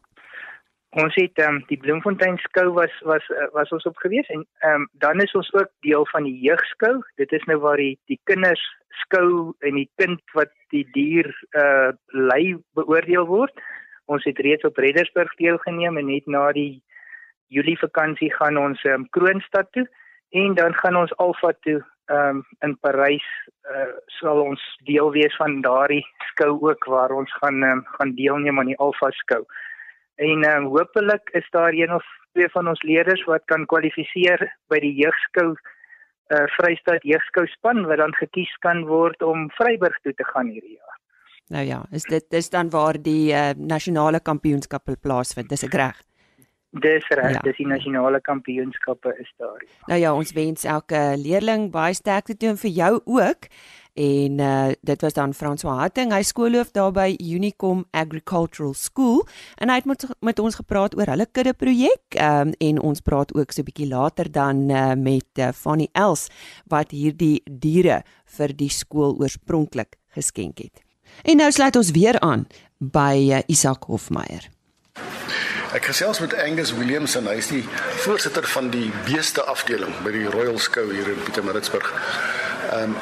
Ons 0.95 1.15
het 1.19 1.37
ehm 1.37 1.59
um, 1.59 1.63
die 1.67 1.77
Bloemfontein 1.77 2.37
skou 2.41 2.71
was 2.73 2.93
was 3.05 3.25
uh, 3.29 3.49
was 3.53 3.69
ons 3.75 3.85
op 3.85 3.97
gewees 4.01 4.27
en 4.33 4.45
ehm 4.63 4.81
um, 4.81 4.87
dan 5.03 5.19
is 5.21 5.33
ons 5.35 5.49
ook 5.53 5.69
deel 5.85 6.05
van 6.11 6.23
die 6.23 6.39
jeugskou. 6.39 7.01
Dit 7.15 7.31
is 7.31 7.43
nou 7.45 7.59
waar 7.59 7.77
die 7.77 7.99
die 8.07 8.19
kinders 8.23 8.63
skou 9.03 9.53
en 9.59 9.75
die 9.75 9.89
kind 10.01 10.21
wat 10.33 10.53
die 10.73 10.85
dier 10.95 11.27
uh 11.59 11.91
lei 12.07 12.55
beoordeel 12.73 13.27
word. 13.27 13.53
Ons 14.05 14.23
het 14.23 14.39
reeds 14.39 14.63
op 14.63 14.77
Reddersburg 14.77 15.35
deelgeneem 15.35 15.97
en 15.97 16.07
net 16.07 16.25
na 16.25 16.51
die 16.51 16.81
Julie 17.47 17.77
vakansie 17.77 18.31
gaan 18.39 18.57
ons 18.57 18.81
ehm 18.83 19.03
um, 19.03 19.09
Kroonstad 19.09 19.71
toe 19.71 19.85
en 20.29 20.55
dan 20.55 20.73
gaan 20.73 20.95
ons 20.95 21.13
Alfa 21.17 21.53
toe 21.67 21.81
ehm 22.07 22.37
um, 22.39 22.43
in 22.65 22.77
Parys 22.79 23.25
uh, 23.71 23.93
sal 24.19 24.41
ons 24.41 24.61
deel 24.87 25.11
wees 25.11 25.35
van 25.35 25.61
daardie 25.61 26.03
skou 26.31 26.53
ook 26.69 26.85
waar 26.85 27.11
ons 27.11 27.33
gaan 27.41 27.63
um, 27.63 27.81
gaan 27.97 28.13
deelneem 28.15 28.59
aan 28.59 28.71
die 28.71 28.79
Alpha 28.79 29.09
skou. 29.11 29.43
En 30.15 30.43
ehm 30.43 30.65
um, 30.65 30.69
hopelik 30.75 31.29
is 31.39 31.47
daar 31.51 31.73
een 31.73 31.93
of 31.93 32.05
twee 32.31 32.49
van 32.49 32.67
ons 32.67 32.81
leerders 32.81 33.23
wat 33.25 33.43
kan 33.45 33.65
kwalifiseer 33.65 34.45
by 34.69 34.79
die 34.79 34.93
jeugskou 35.03 35.55
uh 36.35 36.45
Vrystaat 36.57 37.03
jeugskou 37.07 37.45
span 37.47 37.85
wat 37.87 38.01
dan 38.03 38.13
gekies 38.19 38.51
kan 38.59 38.83
word 38.85 39.21
om 39.23 39.47
Vryburg 39.55 39.95
toe 40.03 40.13
te 40.13 40.25
gaan 40.27 40.49
hierdie 40.51 40.75
jaar. 40.75 40.97
Nou 41.55 41.63
ja, 41.63 41.85
is 41.95 42.03
dit 42.03 42.25
dis 42.29 42.49
dan 42.51 42.69
waar 42.69 42.99
die 42.99 43.31
uh, 43.31 43.53
nasionale 43.55 44.19
kampioenskap 44.19 44.89
plaasvind, 45.01 45.47
dis 45.49 45.63
ek 45.63 45.77
reg? 45.79 46.01
Dis 46.75 47.05
reg, 47.15 47.31
ja. 47.31 47.41
dis 47.45 47.55
die 47.61 47.67
nasionale 47.67 48.19
kampioenskappe 48.21 49.13
is 49.21 49.29
daar. 49.39 49.61
Nou 49.87 49.99
ja, 49.99 50.13
ons 50.13 50.33
wens 50.35 50.65
elke 50.67 50.99
leerling 51.15 51.69
baie 51.71 51.95
sterkte 51.95 52.35
toe 52.35 52.49
en 52.49 52.59
vir 52.59 52.73
jou 52.75 52.93
ook. 53.05 53.47
En 53.97 54.39
uh 54.39 54.71
dit 54.81 55.01
was 55.01 55.13
dan 55.13 55.33
François 55.33 55.79
Hatting, 55.79 56.11
hy 56.13 56.21
skoolhoof 56.21 56.69
daar 56.75 56.91
by 56.93 57.15
Unicom 57.17 57.85
Agricultural 57.91 58.75
School 58.77 59.23
en 59.57 59.71
hy 59.71 59.79
het 59.79 59.87
met, 59.89 60.05
met 60.21 60.39
ons 60.39 60.59
gepraat 60.59 60.97
oor 60.97 61.09
hulle 61.09 61.25
kudde 61.31 61.55
projek. 61.57 62.19
Um 62.19 62.51
en 62.59 62.81
ons 62.91 63.01
praat 63.01 63.33
ook 63.33 63.51
so 63.51 63.61
'n 63.61 63.69
bietjie 63.71 63.87
later 63.87 64.31
dan 64.31 64.69
uh, 64.69 64.93
met 64.93 65.39
uh, 65.39 65.49
Fanny 65.53 65.87
Els 65.93 66.27
wat 66.67 66.91
hierdie 66.91 67.41
diere 67.45 68.03
vir 68.37 68.53
die 68.53 68.69
skool 68.69 69.17
oorspronklik 69.17 69.95
geskenk 70.13 70.59
het. 70.59 70.83
En 71.23 71.37
nou 71.37 71.51
sluit 71.51 71.75
ons 71.75 71.91
weer 71.91 72.19
aan 72.19 72.45
by 72.77 73.15
uh, 73.31 73.41
Isak 73.47 73.83
Hofmeyer. 73.83 74.56
Ek 75.75 75.83
gesels 75.89 76.19
met 76.23 76.31
Angus 76.39 76.69
Williamson, 76.71 77.25
hy 77.27 77.41
is 77.41 77.49
die 77.51 77.65
voorsitter 77.99 78.45
van 78.47 78.69
die 78.71 78.87
beeste 79.03 79.43
afdeling 79.51 79.91
by 80.05 80.13
die 80.15 80.23
Royal 80.31 80.55
Skou 80.63 80.85
hier 80.93 81.09
in 81.11 81.23
Pietermaritzburg. 81.27 81.89
Ehm 82.71 82.93
um, 82.93 82.99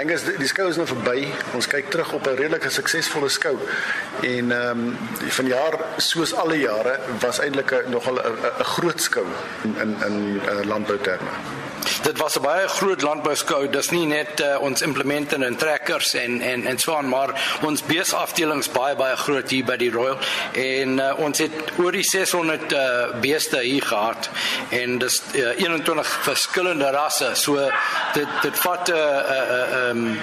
Angus 0.00 0.22
die, 0.24 0.32
die 0.40 0.48
skou 0.48 0.70
is 0.70 0.78
nou 0.80 0.86
verby. 0.88 1.26
Ons 1.52 1.66
kyk 1.68 1.90
terug 1.92 2.14
op 2.16 2.24
'n 2.24 2.38
redelike 2.38 2.70
suksesvolle 2.72 3.28
skou. 3.28 3.58
En 4.24 4.52
ehm 4.56 4.86
um, 4.86 4.96
van 5.36 5.50
jaar 5.52 5.76
soos 5.96 6.32
alle 6.32 6.56
jare 6.62 6.96
was 7.20 7.42
eintlik 7.44 7.74
nogal 7.92 8.16
'n 8.24 8.64
groot 8.72 9.00
skou 9.00 9.26
in 9.64 9.76
in 9.84 9.92
in 10.08 10.16
uh, 10.48 10.64
landbouterme. 10.64 11.28
Dit 12.02 12.18
was 12.18 12.38
'n 12.38 12.42
baie 12.42 12.68
groot 12.68 13.02
landbouskou. 13.02 13.68
Dis 13.70 13.90
nie 13.90 14.06
net 14.06 14.40
uh, 14.40 14.60
ons 14.60 14.82
implemente 14.82 15.36
en 15.36 15.56
trekkers 15.56 16.14
en 16.14 16.40
en 16.40 16.66
en 16.66 16.78
so 16.78 16.94
aan, 16.94 17.08
maar 17.08 17.58
ons 17.62 17.82
beesafdelings 17.82 18.70
baie 18.70 18.96
baie 18.96 19.16
groot 19.16 19.50
hier 19.50 19.64
by 19.64 19.76
die 19.76 19.90
Royal 19.90 20.18
en 20.52 20.98
uh, 20.98 21.18
ons 21.18 21.38
het 21.38 21.52
oor 21.76 21.92
die 21.92 22.02
600 22.02 22.72
uh, 22.72 22.78
eh, 22.82 23.20
beeste 23.20 23.60
hier 23.60 23.82
gehad 23.82 24.28
en 24.70 24.98
dis 24.98 25.22
uh, 25.34 25.48
21 25.58 26.06
verskillende 26.22 26.90
rasse. 26.90 27.30
So 27.34 27.70
dit 28.14 28.28
dit 28.42 28.58
vat 28.58 28.88
'n 28.88 28.92
uh, 28.92 29.00
uh, 29.36 29.88
um, 29.88 30.18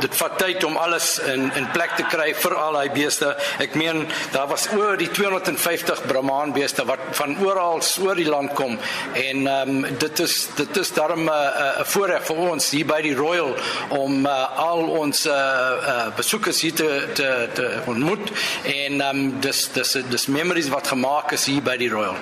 dit 0.00 0.16
vat 0.16 0.38
tyd 0.38 0.64
om 0.64 0.76
alles 0.76 1.18
in 1.18 1.50
in 1.54 1.70
plek 1.70 1.96
te 1.96 2.02
kry 2.02 2.34
vir 2.34 2.54
al 2.54 2.72
daai 2.72 2.90
beeste. 2.90 3.36
Ek 3.58 3.74
meen 3.74 4.08
daar 4.32 4.46
was 4.46 4.68
oor 4.76 4.96
die 4.96 5.10
250 5.10 6.06
Brahman 6.06 6.52
beeste 6.52 6.84
wat 6.84 6.98
van 7.10 7.36
oral 7.44 7.82
oor 8.00 8.14
die 8.14 8.28
land 8.28 8.52
kom 8.54 8.78
en 9.14 9.46
um, 9.46 9.98
dit 9.98 10.18
is 10.18 10.48
dit 10.56 10.69
dit 10.74 10.82
is 10.82 10.92
daarom 10.92 11.24
'n 11.24 11.28
uh, 11.28 11.34
'n 11.34 11.80
uh, 11.80 11.84
voorreg 11.92 12.24
vir 12.26 12.36
ons 12.36 12.70
hier 12.70 12.86
by 12.86 13.00
die 13.02 13.14
Royal 13.14 13.54
om 13.88 14.26
uh, 14.26 14.58
al 14.58 14.82
ons 15.02 15.26
uh, 15.26 15.32
uh, 15.32 16.06
besoekers 16.16 16.60
hier 16.60 16.74
te 16.74 17.08
te 17.14 17.48
te 17.54 17.78
ontmoet 17.86 18.30
en 18.64 19.00
um, 19.00 19.40
dis 19.40 19.68
dis 19.72 19.96
dis 20.08 20.26
memories 20.26 20.68
wat 20.68 20.86
gemaak 20.86 21.32
is 21.32 21.44
hier 21.46 21.62
by 21.62 21.76
die 21.76 21.90
Royal 21.90 22.16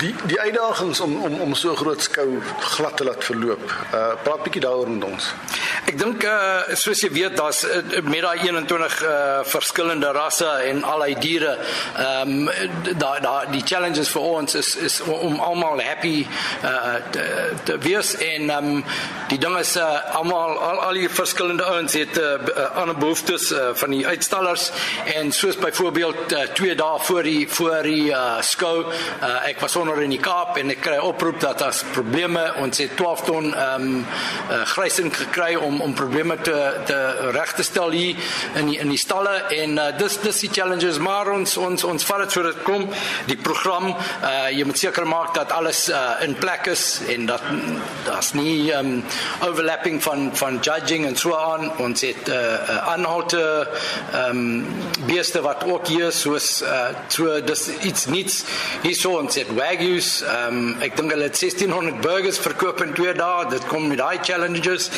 die 0.00 0.14
die 0.26 0.40
uitdagings 0.40 1.00
om 1.00 1.16
om 1.22 1.40
om 1.40 1.54
so 1.54 1.74
groot 1.74 2.02
skou 2.02 2.40
glad 2.58 2.96
te 2.96 3.04
laat 3.04 3.24
verloop. 3.24 3.64
Uh 3.94 4.14
praat 4.22 4.42
bietjie 4.42 4.62
daaroor 4.64 4.90
met 4.90 5.04
ons. 5.04 5.32
Ek 5.86 5.94
dink 6.00 6.24
uh 6.26 6.74
soos 6.74 6.98
jy 7.04 7.08
weet 7.14 7.36
daar's 7.38 7.60
uh, 7.62 8.00
met 8.02 8.24
daai 8.24 8.40
21 8.42 8.94
uh 9.06 9.42
verskillende 9.46 10.08
rasse 10.16 10.48
en 10.66 10.80
al 10.82 11.04
die 11.06 11.18
diere. 11.22 11.52
Ehm 11.94 12.32
um, 12.48 12.48
daai 12.98 13.20
daai 13.22 13.52
die 13.52 13.62
challenges 13.62 14.10
vir 14.10 14.24
ons 14.26 14.56
is 14.58 14.72
is 14.88 14.96
om 15.04 15.38
almal 15.38 15.78
happy 15.78 16.24
uh 16.66 16.96
te, 17.14 17.26
te 17.68 17.76
wees 17.84 18.16
en 18.18 18.50
ehm 18.50 18.70
um, 18.72 18.80
die 19.30 19.38
ding 19.38 19.54
is 19.60 19.76
uh 19.78 20.16
almal 20.18 20.56
al 20.70 20.80
al 20.88 20.98
die 20.98 21.12
verskillende 21.20 21.68
ouens 21.70 21.94
het 21.94 22.18
uh, 22.18 22.34
ander 22.82 22.98
behoeftes 22.98 23.52
uh, 23.54 23.70
van 23.78 23.94
die 23.94 24.02
uitstallers 24.06 24.72
en 25.14 25.30
soos 25.32 25.60
byvoorbeeld 25.62 26.34
uh, 26.34 26.42
2 26.58 26.74
dae 26.82 26.98
voor 27.10 27.30
die 27.30 27.46
voor 27.60 27.86
die 27.86 28.10
uh 28.10 28.40
skou 28.42 28.74
uh 28.88 29.32
ek 29.52 29.62
was 29.62 29.78
onder 29.78 30.02
in 30.02 30.16
die 30.16 30.22
Kaap 30.26 30.58
en 30.58 30.74
ek 30.74 30.82
kry 30.88 30.98
oproep 30.98 31.38
dat 31.46 31.62
as 31.62 31.84
probleme 31.94 32.42
ons 32.66 32.82
het 32.82 32.98
12 32.98 33.24
ton 33.30 33.50
ehm 33.54 33.88
um, 33.88 34.04
uh, 34.50 34.64
grysing 34.74 35.14
gekry 35.14 35.54
om 35.54 35.75
om 35.80 35.94
probleme 35.94 36.36
te 36.42 36.56
te 36.86 36.98
reg 37.34 37.52
te 37.56 37.64
stel 37.66 37.90
hier 37.90 38.16
in 38.60 38.70
die, 38.70 38.78
in 38.82 38.92
die 38.92 39.00
stalle 39.00 39.34
en 39.56 39.78
uh, 39.78 39.88
dis 39.98 40.18
dis 40.22 40.40
die 40.46 40.50
challenges 40.52 40.98
maar 41.02 41.30
ons 41.32 41.56
ons 41.56 41.84
ons 41.84 42.08
vat 42.08 42.24
dit 42.24 42.36
so 42.36 42.44
dit 42.46 42.62
kom 42.66 42.86
die 43.30 43.38
program 43.48 43.90
uh, 43.92 44.48
jy 44.54 44.66
moet 44.68 44.78
seker 44.78 45.06
maak 45.08 45.34
dat 45.36 45.52
alles 45.56 45.86
uh, 45.88 46.16
in 46.26 46.36
plek 46.40 46.70
is 46.72 46.86
en 47.12 47.26
dat 47.30 47.42
daar's 48.06 48.32
nie 48.38 48.72
um, 48.76 49.02
overlapping 49.46 50.00
van 50.02 50.30
van 50.36 50.60
judging 50.60 51.06
en 51.06 51.16
so 51.16 51.36
aan 51.36 51.70
ons 51.82 52.06
het 52.06 52.28
uh, 52.28 52.36
uh, 52.36 52.78
aanhalte 52.94 53.42
ehm 54.12 54.30
um, 54.30 54.66
beeste 55.06 55.40
wat 55.44 55.64
ook 55.64 55.86
hier 55.86 56.12
soos 56.12 56.62
uh, 56.62 56.88
so 57.12 57.40
dis 57.44 57.68
iets 57.84 58.06
niets 58.06 58.44
hier 58.82 58.94
so 58.96 59.16
ons 59.18 59.34
het 59.38 59.50
wagyus. 59.56 60.10
Um, 60.30 60.76
ek 60.84 60.96
dink 60.98 61.12
hulle 61.14 61.28
het 61.28 61.38
1600 61.38 62.00
burgers 62.04 62.38
verkoop 62.42 62.82
in 62.84 62.94
2 62.96 63.14
dae. 63.18 63.46
Dit 63.52 63.66
kom 63.70 63.88
met 63.90 64.00
daai 64.00 64.18
challenges. 64.22 64.88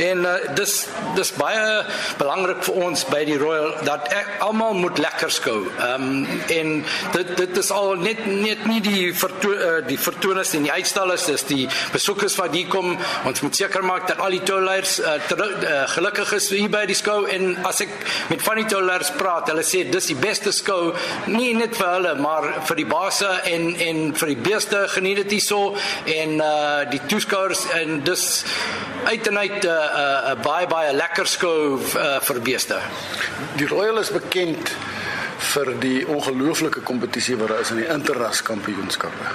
En 0.00 0.23
uh, 0.24 0.54
dis 0.58 0.74
dis 1.14 1.32
baie 1.38 1.84
belangrik 2.18 2.62
vir 2.66 2.80
ons 2.86 3.04
by 3.10 3.22
die 3.28 3.38
Royal 3.40 3.74
dat 3.86 4.08
almal 4.44 4.74
moet 4.78 4.98
lekker 4.98 5.32
skou. 5.32 5.58
Ehm 5.78 6.08
um, 6.08 6.26
en 6.54 6.70
dit 7.12 7.36
dit 7.36 7.58
is 7.58 7.70
al 7.70 7.94
net 8.02 8.24
net 8.26 8.66
nie 8.68 8.80
die 8.84 9.12
verto 9.16 9.52
uh, 9.52 9.80
die 9.86 9.98
vertoners 9.98 10.54
en 10.54 10.66
die 10.66 10.72
uitstallers 10.72 11.28
is 11.32 11.46
die 11.48 11.68
besoekers 11.92 12.36
wat 12.40 12.54
hier 12.56 12.68
kom. 12.72 12.94
Ons 13.28 13.42
moet 13.44 13.56
seker 13.56 13.84
maak 13.84 14.08
dat 14.08 14.20
al 14.24 14.36
die 14.36 14.42
tollers 14.46 14.98
uh, 15.00 15.16
uh, 15.16 15.84
gelukkig 15.94 16.32
is 16.38 16.48
hier 16.52 16.70
by 16.72 16.84
die 16.90 16.98
skou 16.98 17.24
en 17.30 17.56
as 17.66 17.82
ek 17.84 17.94
met 18.30 18.42
van 18.44 18.60
die 18.60 18.68
tollers 18.70 19.12
praat, 19.18 19.50
hulle 19.52 19.64
sê 19.66 19.84
dis 19.90 20.10
die 20.12 20.18
beste 20.18 20.52
skou 20.54 20.92
nie 21.30 21.52
net 21.56 21.76
vir 21.78 21.90
hulle 21.96 22.14
maar 22.20 22.50
vir 22.68 22.80
die 22.82 22.88
basse 22.88 23.30
en 23.50 23.70
en 23.88 24.02
vir 24.18 24.34
die 24.34 24.40
beeste 24.48 24.84
geniet 24.94 25.22
dit 25.24 25.38
hierso 25.38 25.74
en 26.18 26.38
uh 26.40 26.82
die 26.90 27.00
toeskouers 27.08 27.64
en 27.78 28.00
dis 28.04 28.24
uit 29.04 29.26
en 29.28 29.38
uit 29.38 29.64
'n 29.64 29.68
uh, 29.68 29.72
uh, 29.72 30.13
uh, 30.14 30.34
baie 30.42 30.66
baie 30.70 30.92
lekker 30.94 31.28
skou 31.28 31.78
uh, 31.78 32.18
vir 32.24 32.40
beeste. 32.44 32.78
Die 33.58 33.68
Royal 33.70 34.00
is 34.02 34.12
bekend 34.14 34.72
vir 35.52 35.74
die 35.82 36.04
ongelooflike 36.06 36.82
kompetisie 36.86 37.36
wat 37.40 37.52
daar 37.52 37.64
is 37.64 37.72
in 37.74 37.82
die 37.82 37.90
interras 37.90 38.42
kampioenskappe. 38.46 39.34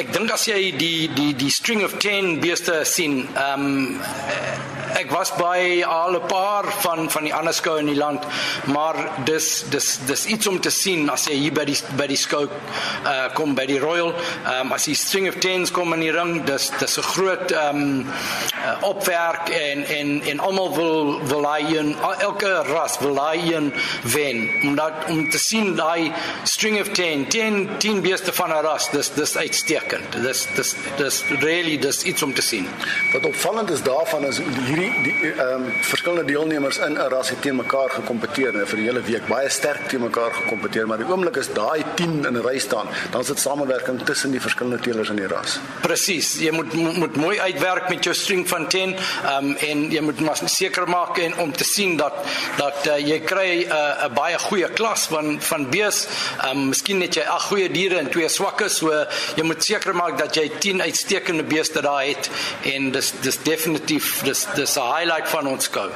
Ek 0.00 0.10
dink 0.14 0.32
as 0.34 0.48
jy 0.50 0.72
die 0.78 1.08
die 1.14 1.32
die 1.38 1.52
string 1.54 1.84
of 1.86 1.98
10 2.02 2.40
beeste 2.42 2.80
sien, 2.88 3.22
ehm 3.34 3.68
um, 3.68 4.73
ek 4.94 5.10
was 5.10 5.30
by 5.34 5.82
al 5.82 6.14
'n 6.14 6.26
paar 6.26 6.64
van 6.82 7.10
van 7.10 7.24
die 7.24 7.34
ander 7.34 7.54
skoue 7.54 7.78
in 7.78 7.86
die 7.86 7.98
land, 7.98 8.22
maar 8.64 8.96
dis 9.24 9.64
dis 9.70 9.98
dis 10.06 10.26
iets 10.26 10.46
om 10.46 10.60
te 10.60 10.70
sien 10.70 11.10
as 11.10 11.26
jy 11.26 11.34
hier 11.34 11.52
by 11.52 11.64
die 11.64 11.78
by 11.96 12.06
die 12.06 12.16
skou 12.16 12.44
uh 12.44 13.28
kom 13.34 13.54
by 13.54 13.66
die 13.66 13.78
Royal, 13.78 14.14
um, 14.46 14.72
as 14.72 14.84
die 14.84 14.94
string 14.94 15.28
of 15.28 15.34
10s 15.42 15.72
kom 15.72 15.92
in 15.92 16.00
die 16.00 16.12
ring, 16.12 16.44
dis 16.44 16.70
dis 16.78 16.98
'n 16.98 17.02
groot 17.02 17.52
um 17.52 18.06
uh, 18.06 18.76
opwerk 18.82 19.48
en 19.48 19.84
en 19.84 20.22
en 20.22 20.40
almal 20.40 20.74
wil 20.74 21.20
wil 21.26 21.44
hy 21.52 21.76
een 21.76 21.96
elke 22.20 22.62
ras 22.70 22.98
wil 23.00 23.18
hy 23.18 23.52
een 23.52 23.72
wen 24.02 24.48
om 24.62 24.74
dat 24.74 24.92
om 25.08 25.30
te 25.30 25.38
sien 25.38 25.74
daai 25.76 26.12
string 26.44 26.80
of 26.80 26.88
10 26.88 27.26
10 27.28 27.68
10 27.78 28.00
beeste 28.00 28.32
van 28.32 28.50
'n 28.50 28.62
ras, 28.62 28.90
dis 28.90 29.10
dis 29.14 29.36
uitstekend. 29.36 30.22
Dis 30.22 30.46
dis 30.54 30.74
dis 30.96 31.22
really 31.40 31.78
dis 31.78 32.02
iets 32.02 32.22
om 32.22 32.34
te 32.34 32.42
sien. 32.42 32.68
Wat 33.12 33.24
opvallend 33.24 33.70
is 33.70 33.82
daarvan 33.82 34.24
is 34.24 34.38
hierdie 34.38 34.83
die 34.84 35.12
die 35.20 35.32
ehm 35.32 35.64
um, 35.64 35.72
verskillende 35.80 36.24
deelnemers 36.24 36.78
in 36.78 36.92
'n 36.92 37.08
ras 37.12 37.28
het 37.30 37.40
teen 37.42 37.56
mekaar 37.56 37.90
gekompeteer 37.90 38.60
en 38.60 38.66
vir 38.66 38.78
die 38.80 38.86
hele 38.88 39.02
week 39.02 39.26
baie 39.26 39.50
sterk 39.50 39.88
teen 39.88 40.00
mekaar 40.00 40.32
gekompeteer, 40.40 40.86
maar 40.86 40.98
die 40.98 41.08
oomblik 41.08 41.36
is 41.36 41.48
daai 41.52 41.84
10 41.94 42.26
in 42.28 42.36
'n 42.36 42.42
ry 42.46 42.58
staan, 42.58 42.88
dan 43.10 43.20
is 43.20 43.26
dit 43.26 43.38
samewerking 43.38 44.02
tussen 44.04 44.30
die 44.30 44.40
verskillende 44.40 44.82
teelers 44.82 45.08
in 45.08 45.16
die 45.16 45.26
ras. 45.26 45.58
Presies, 45.82 46.34
jy 46.38 46.50
moet 46.50 46.72
moet 46.74 47.16
mooi 47.16 47.40
uitwerk 47.40 47.88
met 47.88 48.04
jou 48.04 48.14
string 48.14 48.48
van 48.48 48.68
10, 48.68 48.94
ehm 48.94 49.44
um, 49.44 49.56
en 49.56 49.90
jy 49.90 50.00
moet 50.00 50.20
maar 50.20 50.38
seker 50.44 50.88
maak 50.88 51.18
en 51.18 51.36
om 51.38 51.52
te 51.52 51.64
sien 51.64 51.96
dat 51.96 52.14
dat 52.56 52.86
uh, 52.86 52.98
jy 52.98 53.20
kry 53.20 53.50
'n 53.64 53.72
uh, 53.72 54.04
'n 54.08 54.14
baie 54.14 54.38
goeie 54.38 54.68
klas 54.68 55.06
van 55.06 55.40
van 55.40 55.70
bees. 55.70 56.06
Ehm 56.42 56.58
um, 56.58 56.68
miskien 56.68 56.98
net 56.98 57.14
jy 57.14 57.22
ag 57.22 57.42
goeie 57.42 57.70
diere 57.70 57.96
en 57.98 58.10
twee 58.10 58.28
swakke, 58.28 58.68
so 58.68 59.06
jy 59.36 59.42
moet 59.42 59.64
seker 59.64 59.94
maak 59.94 60.18
dat 60.18 60.34
jy 60.34 60.50
10 60.58 60.82
uitstekende 60.82 61.42
beeste 61.42 61.80
daar 61.80 62.04
het 62.04 62.30
en 62.62 62.90
dis 62.90 63.12
dis 63.20 63.38
definitief 63.42 64.22
dis 64.22 64.46
dis 64.54 64.63
'n 64.64 64.80
highlight 64.96 65.28
van 65.28 65.46
ons 65.46 65.64
skou. 65.64 65.90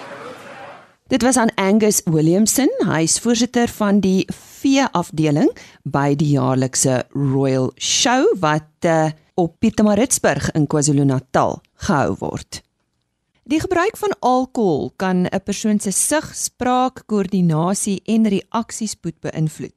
Dit 1.09 1.23
was 1.23 1.37
aan 1.37 1.55
Angus 1.55 2.01
Williamson, 2.05 2.69
hy 2.85 3.01
is 3.03 3.19
voorsitter 3.19 3.69
van 3.69 4.01
die 4.01 4.27
vee 4.61 4.85
afdeling 4.93 5.49
by 5.83 6.13
die 6.15 6.35
jaarlikse 6.35 7.07
Royal 7.15 7.73
Show 7.81 8.29
wat 8.43 8.85
uh, 8.85 9.09
op 9.35 9.55
Pietermaritzburg 9.59 10.51
in 10.53 10.67
KwaZulu-Natal 10.67 11.63
gehou 11.87 12.17
word. 12.21 12.61
Die 13.49 13.61
gebruik 13.61 13.97
van 13.97 14.13
alkohol 14.21 14.93
kan 14.97 15.25
'n 15.25 15.43
persoon 15.45 15.81
se 15.81 15.91
sig, 15.91 16.37
spraak, 16.37 17.03
koördinasie 17.07 18.03
en 18.05 18.29
reaksiespoed 18.29 19.21
beïnvloed. 19.21 19.75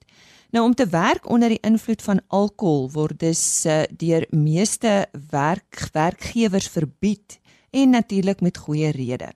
Nou 0.51 0.65
om 0.65 0.75
te 0.75 0.87
werk 0.87 1.29
onder 1.29 1.49
die 1.49 1.63
invloed 1.63 2.01
van 2.01 2.19
alkohol 2.27 2.89
word 2.91 3.19
dus 3.19 3.65
uh, 3.65 3.83
deur 3.89 4.25
meeste 4.29 5.07
werk 5.29 5.89
werkgewers 5.91 6.67
verbied 6.67 7.39
en 7.71 7.89
natuurlik 7.89 8.41
met 8.41 8.57
goeie 8.57 8.91
rede. 8.91 9.31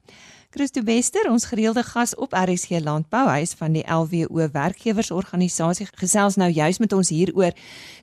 Christo 0.55 0.83
Wester, 0.87 1.27
ons 1.27 1.45
gereelde 1.45 1.83
gas 1.83 2.13
op 2.15 2.31
RSG 2.31 2.79
Landbou, 2.79 3.25
hy 3.27 3.41
is 3.43 3.51
van 3.59 3.73
die 3.75 3.83
LWO 3.91 4.45
werkgewersorganisasie 4.53 5.87
gesels 5.99 6.37
nou 6.39 6.47
juis 6.47 6.79
met 6.79 6.95
ons 6.95 7.11
hieroor. 7.11 7.51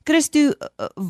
Christo, 0.04 0.52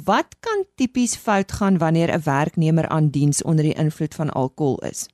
wat 0.06 0.36
kan 0.46 0.62
tipies 0.78 1.16
fout 1.18 1.50
gaan 1.58 1.80
wanneer 1.82 2.14
'n 2.14 2.22
werknemer 2.24 2.86
aan 2.88 3.10
diens 3.10 3.42
onder 3.42 3.64
die 3.64 3.74
invloed 3.74 4.14
van 4.14 4.30
alkohol 4.30 4.78
is? 4.86 5.08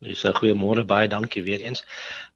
Dis 0.00 0.24
'n 0.24 0.32
goeiemôre, 0.40 0.84
baie 0.86 1.08
dankie 1.08 1.42
weer 1.42 1.60
eens. 1.60 1.84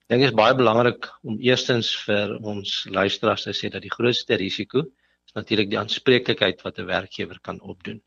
Dink 0.08 0.22
is 0.22 0.34
baie 0.34 0.54
belangrik 0.54 1.08
om 1.22 1.38
eerstens 1.38 1.96
vir 2.04 2.36
ons 2.42 2.86
luisteraars 2.90 3.42
te 3.42 3.52
sê 3.54 3.70
dat 3.70 3.82
die 3.82 3.94
grootste 3.94 4.34
risiko 4.34 4.78
is 5.26 5.32
natuurlik 5.32 5.70
die 5.70 5.78
aanspreeklikheid 5.78 6.62
wat 6.62 6.78
'n 6.78 6.86
werkgewer 6.86 7.38
kan 7.40 7.60
opdoen. 7.60 8.02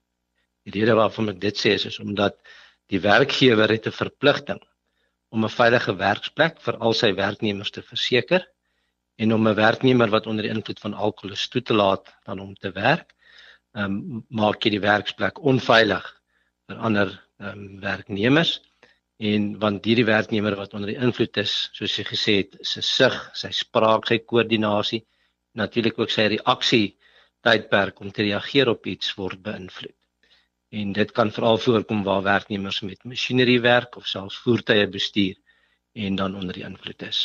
Die 0.64 0.80
rede 0.80 0.96
waarvan 0.96 1.30
ek 1.30 1.42
dit 1.42 1.58
sê 1.58 1.74
is, 1.78 1.86
is 1.86 2.00
omdat 2.00 2.38
Die 2.92 3.02
werkgewer 3.02 3.72
het 3.74 3.86
'n 3.88 4.00
verpligting 4.00 4.62
om 5.34 5.46
'n 5.46 5.56
veilige 5.60 5.94
werksplek 6.08 6.60
vir 6.66 6.76
al 6.86 6.94
sy 6.94 7.10
werknemers 7.16 7.72
te 7.72 7.82
verseker 7.82 8.44
en 9.22 9.34
om 9.34 9.48
'n 9.48 9.56
werknemer 9.56 10.10
wat 10.16 10.28
onder 10.28 10.44
die 10.44 10.54
invloed 10.56 10.80
van 10.80 10.94
alkohol 10.94 11.32
is 11.38 11.48
toe 11.48 11.62
te 11.62 11.74
laat 11.74 12.06
dan 12.26 12.40
om 12.40 12.54
te 12.56 12.72
werk. 12.72 13.16
Ehm 13.76 13.86
um, 13.86 14.26
maak 14.30 14.64
jy 14.64 14.72
die 14.76 14.86
werksplek 14.92 15.40
onveilig 15.54 16.06
vir 16.68 16.78
ander 16.78 17.10
ehm 17.40 17.50
um, 17.50 17.80
werknemers 17.80 18.62
en 19.18 19.58
want 19.60 19.86
hierdie 19.86 20.12
werknemer 20.12 20.56
wat 20.56 20.74
onder 20.74 20.90
die 20.94 21.02
invloed 21.08 21.38
is, 21.38 21.70
soos 21.74 21.98
jy 21.98 22.04
gesê 22.04 22.34
het, 22.42 22.58
sy 22.62 22.82
sig, 22.82 23.16
sy 23.34 23.52
spraak, 23.52 24.06
sy 24.06 24.18
koördinasie, 24.20 25.06
natuurlik 25.54 26.00
ook 26.00 26.12
sy 26.12 26.28
reaksie 26.36 26.98
tydperk 27.42 28.00
om 28.00 28.12
te 28.12 28.24
reageer 28.24 28.70
op 28.70 28.86
iets 28.86 29.16
word 29.16 29.42
beïnvloed. 29.42 30.03
En 30.74 30.92
dit 30.92 31.12
kan 31.12 31.32
veral 31.32 31.58
voorkom 31.62 32.04
waar 32.04 32.24
werknemers 32.26 32.82
met 32.82 33.04
masjinerie 33.04 33.62
werk 33.62 33.96
of 34.00 34.08
selfs 34.10 34.38
voertuie 34.42 34.88
bestuur 34.90 35.36
en 35.94 36.16
dan 36.16 36.36
onder 36.36 36.54
die 36.54 36.66
invloed 36.66 37.02
is. 37.02 37.20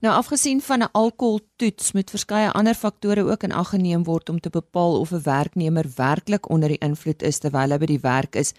Nou 0.00 0.14
afgesien 0.14 0.60
van 0.62 0.78
'n 0.78 0.92
alkoholtoets 0.92 1.92
moet 1.92 2.10
verskeie 2.10 2.50
ander 2.50 2.74
faktore 2.74 3.24
ook 3.24 3.42
in 3.42 3.52
ag 3.52 3.68
geneem 3.68 4.04
word 4.04 4.28
om 4.28 4.40
te 4.40 4.50
bepaal 4.50 5.00
of 5.00 5.10
'n 5.10 5.22
werknemer 5.22 5.86
werklik 5.96 6.48
onder 6.50 6.68
die 6.68 6.78
invloed 6.78 7.22
is 7.22 7.38
terwyl 7.38 7.70
hy 7.70 7.78
by 7.78 7.86
die 7.86 8.00
werk 8.00 8.34
is. 8.34 8.54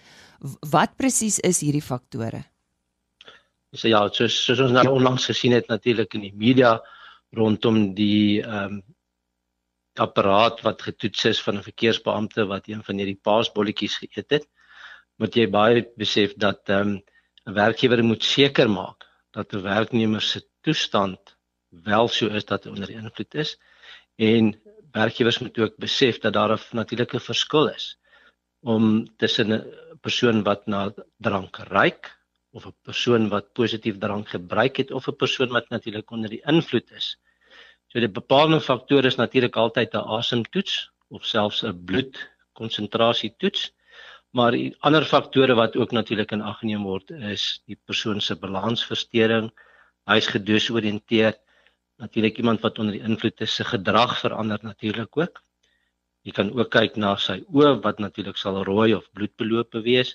Wat 0.70 0.96
presies 0.96 1.38
is 1.38 1.60
hierdie 1.60 1.82
faktore? 1.82 2.44
So 3.72 3.88
ja, 3.88 4.08
soos, 4.12 4.44
soos 4.44 4.60
ons 4.60 4.72
nou 4.72 4.88
onlangs 4.88 5.24
gesien 5.24 5.52
het 5.52 5.66
natuurlik 5.66 6.14
in 6.14 6.20
die 6.20 6.34
media 6.34 6.80
rondom 7.30 7.94
die 7.94 8.42
ehm 8.42 8.64
um, 8.64 8.82
apparaat 10.06 10.62
wat 10.66 10.82
getoets 10.88 11.24
is 11.32 11.42
van 11.46 11.56
'n 11.58 11.68
verkeersbeampte 11.68 12.46
wat 12.52 12.68
een 12.68 12.82
van 12.84 12.96
hierdie 12.96 13.20
paasbolletjies 13.28 13.96
geëet 14.02 14.30
het, 14.36 14.46
moet 15.20 15.36
jy 15.36 15.46
baie 15.52 15.84
besef 16.00 16.34
dat 16.40 16.68
ehm 16.68 16.88
um, 16.88 17.02
'n 17.48 17.54
werkgewer 17.56 18.02
moet 18.04 18.24
seker 18.24 18.68
maak 18.70 19.06
dat 19.36 19.52
'n 19.54 19.62
werknemer 19.62 20.22
se 20.22 20.40
toestand 20.64 21.36
wel 21.70 22.08
so 22.08 22.26
is 22.26 22.44
dat 22.44 22.64
hy 22.64 22.70
onder 22.70 22.90
invloed 22.90 23.34
is 23.34 23.56
en 24.16 24.54
werkgewers 24.92 25.38
moet 25.38 25.58
ook 25.58 25.76
besef 25.76 26.18
dat 26.18 26.32
daar 26.32 26.52
'n 26.52 26.76
natuurlike 26.80 27.20
verskil 27.20 27.68
is 27.68 27.98
om 28.60 29.16
tussen 29.16 29.52
'n 29.52 29.64
persoon 30.00 30.42
wat 30.42 30.66
na 30.66 30.92
drank 31.18 31.56
ruik 31.56 32.18
of 32.50 32.66
'n 32.66 32.76
persoon 32.82 33.28
wat 33.28 33.52
positief 33.52 33.98
drank 33.98 34.28
gebruik 34.28 34.76
het 34.76 34.90
of 34.90 35.08
'n 35.08 35.16
persoon 35.16 35.48
wat 35.48 35.68
natuurlik 35.68 36.10
onder 36.10 36.30
die 36.30 36.42
invloed 36.44 36.90
is. 36.90 37.18
So 37.90 37.98
die 37.98 38.08
bepalende 38.08 38.60
faktore 38.62 39.10
is 39.10 39.18
natuurlik 39.18 39.56
altyd 39.58 39.94
'n 39.98 40.08
asemtoets 40.16 40.74
of 41.16 41.24
selfs 41.26 41.62
'n 41.64 41.84
bloedkonsentrasie 41.88 43.34
toets. 43.38 43.72
Maar 44.30 44.54
ander 44.86 45.04
faktore 45.04 45.54
wat 45.54 45.76
ook 45.76 45.90
natuurlik 45.90 46.32
in 46.32 46.42
ag 46.42 46.58
geneem 46.58 46.84
word 46.86 47.10
is 47.10 47.62
die 47.66 47.78
persoon 47.84 48.20
se 48.20 48.36
balansversteuring, 48.36 49.50
hy's 50.06 50.26
gedesoriënteerd. 50.26 51.38
Natuurlik 51.98 52.38
iemand 52.38 52.60
wat 52.60 52.78
onder 52.78 52.94
die 52.94 53.02
invloed 53.02 53.40
is, 53.40 53.54
se 53.54 53.64
gedrag 53.64 54.18
verander 54.20 54.58
natuurlik 54.62 55.16
ook. 55.16 55.42
Jy 56.22 56.32
kan 56.32 56.52
ook 56.52 56.70
kyk 56.70 56.96
na 56.96 57.16
sy 57.16 57.40
oë 57.50 57.82
wat 57.82 57.98
natuurlik 57.98 58.36
sal 58.36 58.62
rooi 58.64 58.94
of 58.94 59.10
bloedbelope 59.12 59.82
wees. 59.82 60.14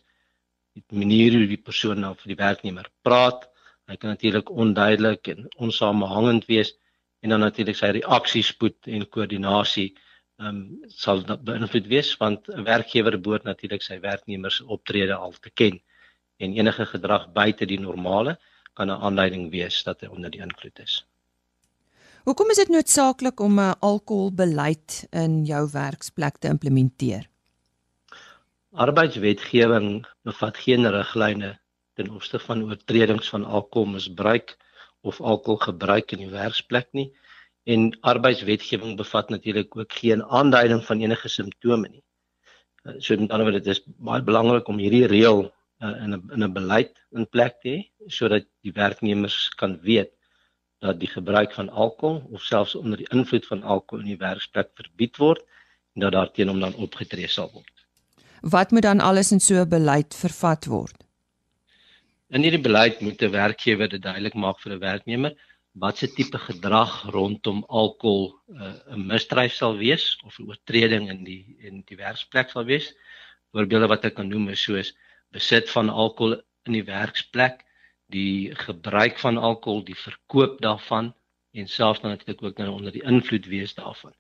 Die 0.74 0.84
manier 0.90 1.36
hoe 1.36 1.48
die 1.48 1.60
persoon 1.60 2.00
na 2.00 2.14
vir 2.14 2.36
die 2.36 2.40
werknemer 2.40 2.88
praat, 3.02 3.50
hy 3.88 3.96
kan 3.98 4.10
natuurlik 4.10 4.50
onduidelik 4.50 5.28
en 5.28 5.48
onsamehangend 5.58 6.48
wees 6.48 6.72
en 7.26 7.34
dan 7.34 7.42
natuurlik 7.42 7.78
sy 7.80 7.90
reaksiespoed 8.00 8.92
en 8.96 9.08
koördinasie 9.10 9.90
ehm 10.36 10.58
um, 10.58 10.90
sal 10.92 11.24
beïnvloed 11.48 11.88
wees 11.90 12.10
want 12.22 12.50
'n 12.54 12.66
werkgewer 12.68 13.16
behoort 13.18 13.46
natuurlik 13.48 13.84
sy 13.84 13.98
werknemers 14.04 14.60
optrede 14.76 15.16
al 15.16 15.34
te 15.46 15.50
ken 15.50 15.80
en 16.44 16.58
enige 16.60 16.86
gedrag 16.86 17.32
buite 17.34 17.66
die 17.66 17.80
normale 17.80 18.38
kan 18.74 18.92
'n 18.92 19.02
aanleiding 19.08 19.52
wees 19.52 19.84
dat 19.84 20.02
hy 20.02 20.08
onder 20.08 20.30
die 20.32 20.42
invloed 20.42 20.80
is. 20.80 21.06
Hoekom 22.26 22.50
is 22.50 22.62
dit 22.64 22.70
noodsaaklik 22.70 23.40
om 23.40 23.60
'n 23.60 23.80
alkoholbeleid 23.80 25.08
in 25.12 25.46
jou 25.46 25.64
werksplek 25.72 26.38
te 26.38 26.48
implementeer? 26.48 27.30
Arbeidswetgewing 28.72 30.06
bevat 30.24 30.58
geen 30.58 30.92
riglyne 30.92 31.60
ten 31.94 32.10
opsigte 32.10 32.46
van 32.46 32.64
oortredings 32.64 33.30
van 33.30 33.46
alkoholmisbruik 33.46 34.58
of 35.06 35.22
alkoholgebruik 35.22 36.16
in 36.16 36.26
die 36.26 36.34
werksplek 36.34 36.90
nie 36.98 37.10
en 37.66 37.90
arbeidswetgewing 38.06 38.98
bevat 38.98 39.30
natuurlik 39.34 39.78
ook 39.78 39.94
geen 40.02 40.24
aanduiding 40.24 40.84
van 40.86 41.02
enige 41.02 41.30
simptome 41.30 41.90
nie. 41.90 42.04
So 43.02 43.18
met 43.18 43.32
ander 43.32 43.48
woorde 43.48 43.64
dit 43.66 43.74
is 43.74 43.82
baie 43.86 44.22
belangrik 44.22 44.68
om 44.70 44.82
hierdie 44.82 45.08
reël 45.10 45.48
uh, 45.82 45.96
in 46.04 46.14
'n 46.14 46.22
in 46.36 46.44
'n 46.44 46.54
beleid 46.54 46.94
in 47.12 47.30
plek 47.30 47.62
te 47.62 47.70
hê 47.70 48.10
sodat 48.18 48.46
die 48.62 48.74
werknemers 48.74 49.50
kan 49.62 49.80
weet 49.82 50.12
dat 50.80 51.00
die 51.00 51.10
gebruik 51.10 51.54
van 51.54 51.70
alkohol 51.70 52.22
of 52.32 52.42
selfs 52.42 52.76
onder 52.76 52.98
die 52.98 53.10
invloed 53.10 53.46
van 53.46 53.64
alkohol 53.64 54.04
in 54.04 54.12
die 54.14 54.24
werksplek 54.28 54.70
verbied 54.74 55.18
word 55.18 55.42
en 55.96 56.06
dat 56.06 56.12
daar 56.12 56.32
teen 56.32 56.48
hom 56.48 56.60
dan 56.60 56.76
opgetree 56.76 57.28
sal 57.28 57.50
word. 57.54 57.74
Wat 58.42 58.72
moet 58.72 58.86
dan 58.86 59.00
alles 59.00 59.32
in 59.32 59.40
so 59.40 59.56
'n 59.62 59.70
beleid 59.70 60.16
vervat 60.16 60.66
word? 60.66 61.05
In 62.34 62.42
hierdie 62.42 62.66
beleid 62.66 63.02
moet 63.06 63.22
'n 63.22 63.34
werkgewer 63.34 63.90
dit 63.90 64.02
duidelik 64.02 64.34
maak 64.44 64.62
vir 64.62 64.72
'n 64.74 64.80
werknemer 64.84 65.34
wat 65.84 66.00
se 66.00 66.08
tipe 66.08 66.40
gedrag 66.46 66.94
rondom 67.16 67.60
alkohol 67.82 68.26
uh, 68.64 68.72
'n 68.96 69.06
misdryf 69.12 69.54
sal 69.54 69.78
wees 69.78 70.06
of 70.26 70.40
'n 70.40 70.48
oortreding 70.50 71.06
in 71.14 71.22
die 71.30 71.44
in 71.70 71.84
die 71.92 72.00
werksplek 72.02 72.50
sal 72.50 72.66
wees. 72.72 72.90
Voorbeelde 73.52 73.92
wat 73.94 74.10
ek 74.10 74.16
kan 74.18 74.34
noem 74.34 74.50
is 74.56 74.66
soos 74.68 74.92
besit 75.38 75.70
van 75.76 75.94
alkohol 76.06 76.36
in 76.66 76.80
die 76.80 76.88
werksplek, 76.90 77.62
die 78.10 78.56
gebruik 78.66 79.22
van 79.22 79.38
alkohol, 79.38 79.84
die 79.86 80.02
verkoop 80.08 80.62
daarvan 80.66 81.14
en 81.54 81.68
selfs 81.78 82.02
dan 82.02 82.18
natuurlik 82.18 82.44
ook 82.44 82.58
nou 82.58 82.72
onder 82.80 82.92
die 82.92 83.06
invloed 83.06 83.46
wees 83.46 83.78
daarvan. 83.78 84.18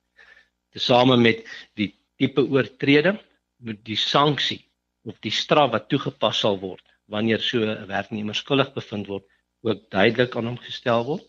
Tesame 0.77 1.17
met 1.17 1.41
die 1.73 1.95
tipe 2.21 2.45
oortreding 2.45 3.17
moet 3.57 3.81
die 3.85 4.01
sanksie 4.09 4.61
of 5.09 5.17
die 5.25 5.33
straf 5.43 5.71
wat 5.71 5.89
toegepas 5.89 6.45
sal 6.45 6.59
word 6.59 6.84
wanneer 7.07 7.41
so 7.41 7.59
'n 7.63 7.87
werknemer 7.87 8.35
skuldig 8.35 8.73
bevind 8.73 9.07
word 9.07 9.25
ook 9.61 9.89
duidelik 9.89 10.35
aan 10.35 10.47
hom 10.51 10.57
gestel 10.57 11.05
word 11.05 11.25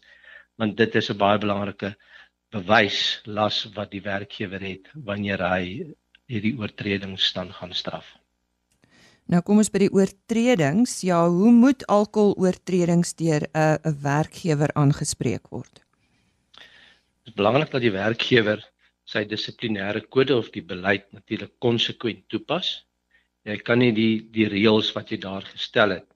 want 0.56 0.76
dit 0.76 0.94
is 0.94 1.10
'n 1.10 1.18
baie 1.18 1.38
belangrike 1.38 1.96
bewys 2.50 3.20
las 3.24 3.64
wat 3.74 3.90
die 3.90 4.02
werkgewer 4.02 4.60
het 4.60 4.88
wanneer 4.94 5.42
hy 5.42 5.94
hierdie 6.26 6.54
oortredings 6.58 7.32
dan 7.32 7.52
gaan 7.52 7.74
straf. 7.74 8.06
Nou 9.26 9.42
kom 9.42 9.58
ons 9.58 9.72
by 9.74 9.80
die 9.82 9.90
oortredings. 9.90 11.00
Ja, 11.02 11.24
hoe 11.26 11.50
moet 11.50 11.82
alkoholoortredings 11.90 13.14
deur 13.18 13.42
'n 13.52 13.78
'n 13.82 13.96
werkgewer 14.02 14.70
aangespreek 14.74 15.50
word? 15.50 15.82
Dit 17.24 17.34
is 17.34 17.34
belangrik 17.34 17.70
dat 17.70 17.82
die 17.82 17.90
werkgewer 17.90 18.62
sy 19.04 19.24
dissiplinêre 19.24 20.06
kode 20.08 20.36
of 20.36 20.50
die 20.50 20.62
beleid 20.62 21.12
natuurlik 21.12 21.58
konsekwent 21.58 22.28
toepas. 22.28 22.85
Jy 23.46 23.56
kan 23.62 23.78
nie 23.78 23.92
die 23.94 24.14
die 24.34 24.48
reëls 24.50 24.88
wat 24.96 25.10
jy 25.12 25.18
daar 25.22 25.44
gestel 25.46 25.94
het, 25.94 26.06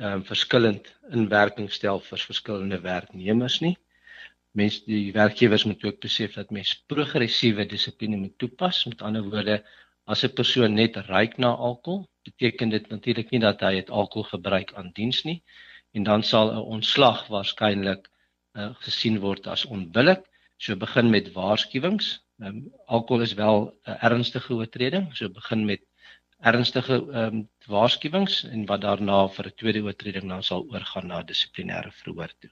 ehm 0.00 0.20
um, 0.20 0.22
verskillend 0.24 0.86
in 1.16 1.28
werking 1.28 1.68
stel 1.70 2.00
vir 2.00 2.20
verskillende 2.30 2.78
werknemers 2.80 3.60
nie. 3.60 3.74
Mens 4.56 4.78
die 4.84 5.12
werkgewers 5.12 5.64
moet 5.68 5.84
ook 5.84 6.00
besef 6.00 6.38
dat 6.38 6.50
mens 6.50 6.72
progressiewe 6.92 7.66
dissipline 7.68 8.16
moet 8.16 8.38
toepas. 8.38 8.84
Met 8.88 9.02
ander 9.02 9.28
woorde, 9.28 9.58
as 10.06 10.24
'n 10.24 10.32
persoon 10.40 10.74
net 10.74 10.96
ruik 10.96 11.36
na 11.38 11.52
alkohol, 11.68 12.08
beteken 12.24 12.68
dit 12.68 12.88
natuurlik 12.88 13.30
nie 13.30 13.40
dat 13.40 13.60
hy 13.60 13.74
het 13.76 13.90
alkohol 13.90 14.28
gebruik 14.32 14.72
aan 14.74 14.90
diens 14.94 15.22
nie 15.24 15.42
en 15.92 16.02
dan 16.02 16.22
sal 16.22 16.52
'n 16.52 16.66
ontslag 16.76 17.26
waarskynlik 17.28 18.08
uh, 18.56 18.72
gesien 18.80 19.20
word 19.20 19.46
as 19.46 19.64
onbillik. 19.64 20.24
So 20.56 20.76
begin 20.76 21.10
met 21.10 21.32
waarskuwings. 21.32 22.20
Um, 22.38 22.72
alkohol 22.86 23.22
is 23.22 23.34
wel 23.34 23.74
'n 23.84 23.96
ernstige 24.00 24.54
oortreding, 24.54 25.16
so 25.16 25.28
begin 25.28 25.64
met 25.64 25.82
ernstige 26.42 26.98
ehm 27.00 27.36
um, 27.36 27.48
waarskuwings 27.66 28.42
en 28.50 28.66
wat 28.66 28.80
daarna 28.80 29.28
vir 29.28 29.46
'n 29.46 29.56
tweede 29.56 29.82
oortreding 29.82 30.28
dan 30.28 30.42
sal 30.42 30.66
oorgaan 30.70 31.06
na 31.06 31.22
dissiplinêre 31.22 31.92
verhoor 31.92 32.32
toe. 32.40 32.50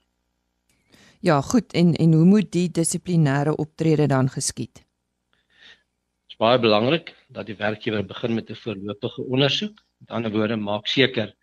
Ja, 1.21 1.41
goed. 1.41 1.73
En 1.73 1.95
en 1.95 2.13
hoe 2.13 2.25
moet 2.25 2.53
die 2.53 2.71
dissiplinêre 2.71 3.57
optrede 3.57 4.07
dan 4.07 4.29
geskied? 4.29 4.85
baie 6.41 6.61
belangrik 6.61 7.13
dat 7.29 7.49
die 7.51 7.59
werkgewer 7.59 8.05
begin 8.07 8.35
met 8.35 8.51
'n 8.51 8.63
voorlopige 8.65 9.23
ondersoek. 9.23 9.77
Met 9.99 10.11
ander 10.11 10.33
woorde, 10.33 10.57
maak 10.57 10.87
seker 10.87 11.35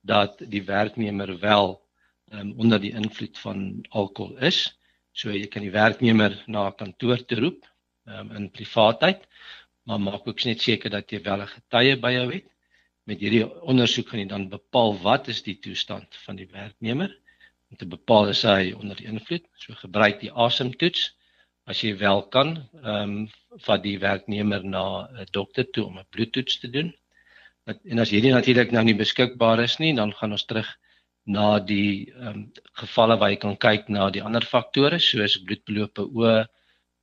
dat 0.00 0.42
die 0.54 0.64
werknemer 0.64 1.38
wel 1.38 1.80
um, 2.32 2.52
onder 2.58 2.80
die 2.80 2.92
invloed 2.92 3.38
van 3.38 3.86
alkohol 3.88 4.36
is. 4.36 4.78
So 5.12 5.30
jy 5.30 5.46
kan 5.46 5.62
die 5.62 5.70
werknemer 5.70 6.42
na 6.46 6.70
kantoor 6.70 7.24
toe 7.24 7.38
roep 7.40 7.64
um, 8.04 8.30
in 8.36 8.50
privaatheid, 8.50 9.24
maar 9.86 10.00
maak 10.00 10.26
ook 10.26 10.44
net 10.44 10.60
seker 10.62 10.90
dat 10.90 11.10
jy 11.10 11.22
wel 11.22 11.42
'n 11.42 11.54
getuie 11.56 11.96
by 11.96 12.12
jou 12.12 12.28
het. 12.32 12.46
Met 13.04 13.18
hierdie 13.20 13.46
ondersoek 13.62 14.08
gaan 14.08 14.20
jy 14.20 14.28
dan 14.28 14.48
bepaal 14.48 14.98
wat 15.02 15.28
is 15.28 15.42
die 15.42 15.58
toestand 15.58 16.16
van 16.24 16.36
die 16.36 16.46
werknemer 16.46 17.10
om 17.70 17.76
te 17.76 17.86
bepaal 17.86 18.28
is 18.28 18.42
hy 18.42 18.72
onder 18.72 19.02
invloed. 19.02 19.44
So 19.56 19.74
gebruik 19.74 20.20
die 20.20 20.32
asemtoets 20.32 21.12
as 21.70 21.80
jy 21.82 21.96
wel 21.98 22.22
kan, 22.34 22.56
ehm 22.82 23.10
um, 23.10 23.28
vat 23.66 23.82
die 23.82 23.98
werknemer 23.98 24.64
na 24.64 25.08
'n 25.08 25.26
dokter 25.30 25.64
toe 25.70 25.84
om 25.86 25.98
'n 25.98 26.06
bloedtoets 26.10 26.58
te 26.58 26.70
doen. 26.70 26.94
En 27.64 27.98
as 27.98 28.10
hierdie 28.10 28.32
natuurlik 28.32 28.72
nou 28.72 28.84
nie 28.84 28.94
beskikbaar 28.94 29.60
is 29.62 29.78
nie, 29.78 29.94
dan 29.94 30.12
gaan 30.12 30.32
ons 30.32 30.44
terug 30.44 30.68
na 31.24 31.58
die 31.58 32.10
ehm 32.12 32.28
um, 32.28 32.52
gevalle 32.82 33.16
waar 33.18 33.30
jy 33.30 33.36
kan 33.36 33.56
kyk 33.56 33.88
na 33.88 34.10
die 34.10 34.22
ander 34.22 34.44
faktore 34.54 34.98
soos 34.98 35.38
bloedbelope 35.46 36.02
oë, 36.02 36.46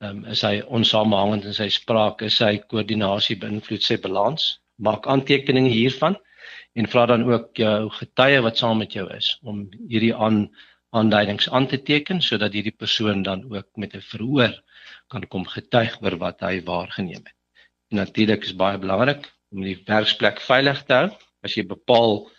um, 0.06 0.24
is 0.32 0.42
hy 0.46 0.60
onsamehangend 0.68 1.48
in 1.50 1.56
sy 1.56 1.70
spraak, 1.74 2.24
is 2.26 2.40
sy 2.42 2.58
koördinasie 2.72 3.38
beïnvloed 3.40 3.86
sy 3.86 4.00
balans. 4.02 4.58
Maak 4.80 5.08
aantekeninge 5.12 5.72
hiervan 5.74 6.18
en 6.80 6.88
vra 6.88 7.06
dan 7.10 7.26
ook 7.28 7.60
jou 7.60 7.90
getuie 7.98 8.40
wat 8.46 8.60
saam 8.62 8.80
met 8.80 8.94
jou 8.96 9.06
is 9.16 9.34
om 9.44 9.66
hierdie 9.90 10.16
aan 10.16 10.46
aanduidings 10.96 11.50
aan 11.54 11.68
te 11.70 11.78
teken 11.86 12.22
sodat 12.26 12.56
hierdie 12.56 12.74
persoon 12.74 13.22
dan 13.24 13.44
ook 13.52 13.68
met 13.76 13.94
'n 13.96 14.02
verhoor 14.12 14.54
kan 15.10 15.28
kom 15.28 15.46
getuig 15.46 16.02
oor 16.02 16.18
wat 16.18 16.40
hy 16.42 16.62
waargeneem 16.64 17.26
het. 17.26 17.36
En 17.92 17.98
natuurlik 17.98 18.44
is 18.44 18.56
baie 18.56 18.78
belangrik 18.78 19.30
om 19.52 19.64
die 19.64 19.78
werksplek 19.86 20.40
veilig 20.42 20.84
te 20.86 20.94
hou. 20.94 21.10
As 21.44 21.56
jy 21.56 21.64
bepaal 21.64 22.30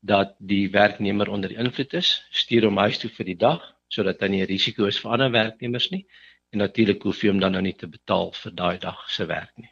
dat 0.00 0.34
die 0.38 0.70
werknemer 0.70 1.28
onder 1.28 1.50
invloed 1.50 1.94
is, 1.94 2.22
stuur 2.30 2.64
hom 2.64 2.76
huis 2.76 2.98
toe 2.98 3.10
vir 3.10 3.26
die 3.26 3.40
dag 3.48 3.72
sodat 3.88 4.20
hy 4.20 4.28
nie 4.28 4.42
'n 4.42 4.48
risiko 4.48 4.86
is 4.86 4.98
vir 4.98 5.12
ander 5.12 5.30
werknemers 5.30 5.90
nie 5.90 6.06
en 6.52 6.62
natuurlik 6.62 7.02
hoef 7.02 7.22
jy 7.22 7.32
hom 7.32 7.40
dan 7.40 7.56
nou 7.56 7.62
nie 7.64 7.74
te 7.76 7.88
betaal 7.90 8.32
vir 8.42 8.54
daai 8.54 8.76
dag 8.82 9.00
se 9.10 9.26
werk 9.26 9.52
nie. 9.56 9.70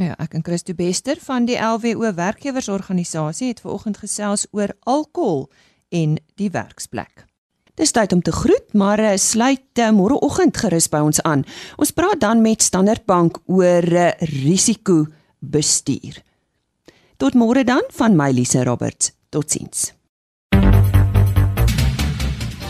Ja, 0.00 0.14
ek 0.16 0.32
en 0.38 0.44
Christo 0.44 0.72
Bester 0.74 1.18
van 1.20 1.44
die 1.44 1.58
LWO 1.60 2.14
werkgewersorganisasie 2.16 3.52
het 3.52 3.60
vanoggend 3.60 4.00
gesels 4.00 4.46
oor 4.56 4.72
alkohol 4.88 5.50
en 5.92 6.16
die 6.40 6.48
werksplek. 6.50 7.26
Dis 7.76 7.92
tyd 7.92 8.12
om 8.12 8.22
te 8.24 8.32
groet, 8.32 8.72
maar 8.76 9.00
uh, 9.00 9.14
sluit 9.16 9.80
uh, 9.80 9.90
môreoggend 9.96 10.56
gerus 10.60 10.88
by 10.92 11.00
ons 11.04 11.20
aan. 11.28 11.44
Ons 11.80 11.92
praat 11.96 12.20
dan 12.20 12.44
met 12.44 12.64
Standard 12.64 13.04
Bank 13.08 13.40
oor 13.48 13.84
uh, 13.84 14.10
risiko 14.42 15.06
bestuur. 15.40 16.20
Tot 17.16 17.36
môre 17.38 17.64
dan 17.64 17.84
van 17.96 18.16
my 18.16 18.30
Lise 18.32 18.64
Roberts. 18.64 19.12
Totsiens. 19.32 19.92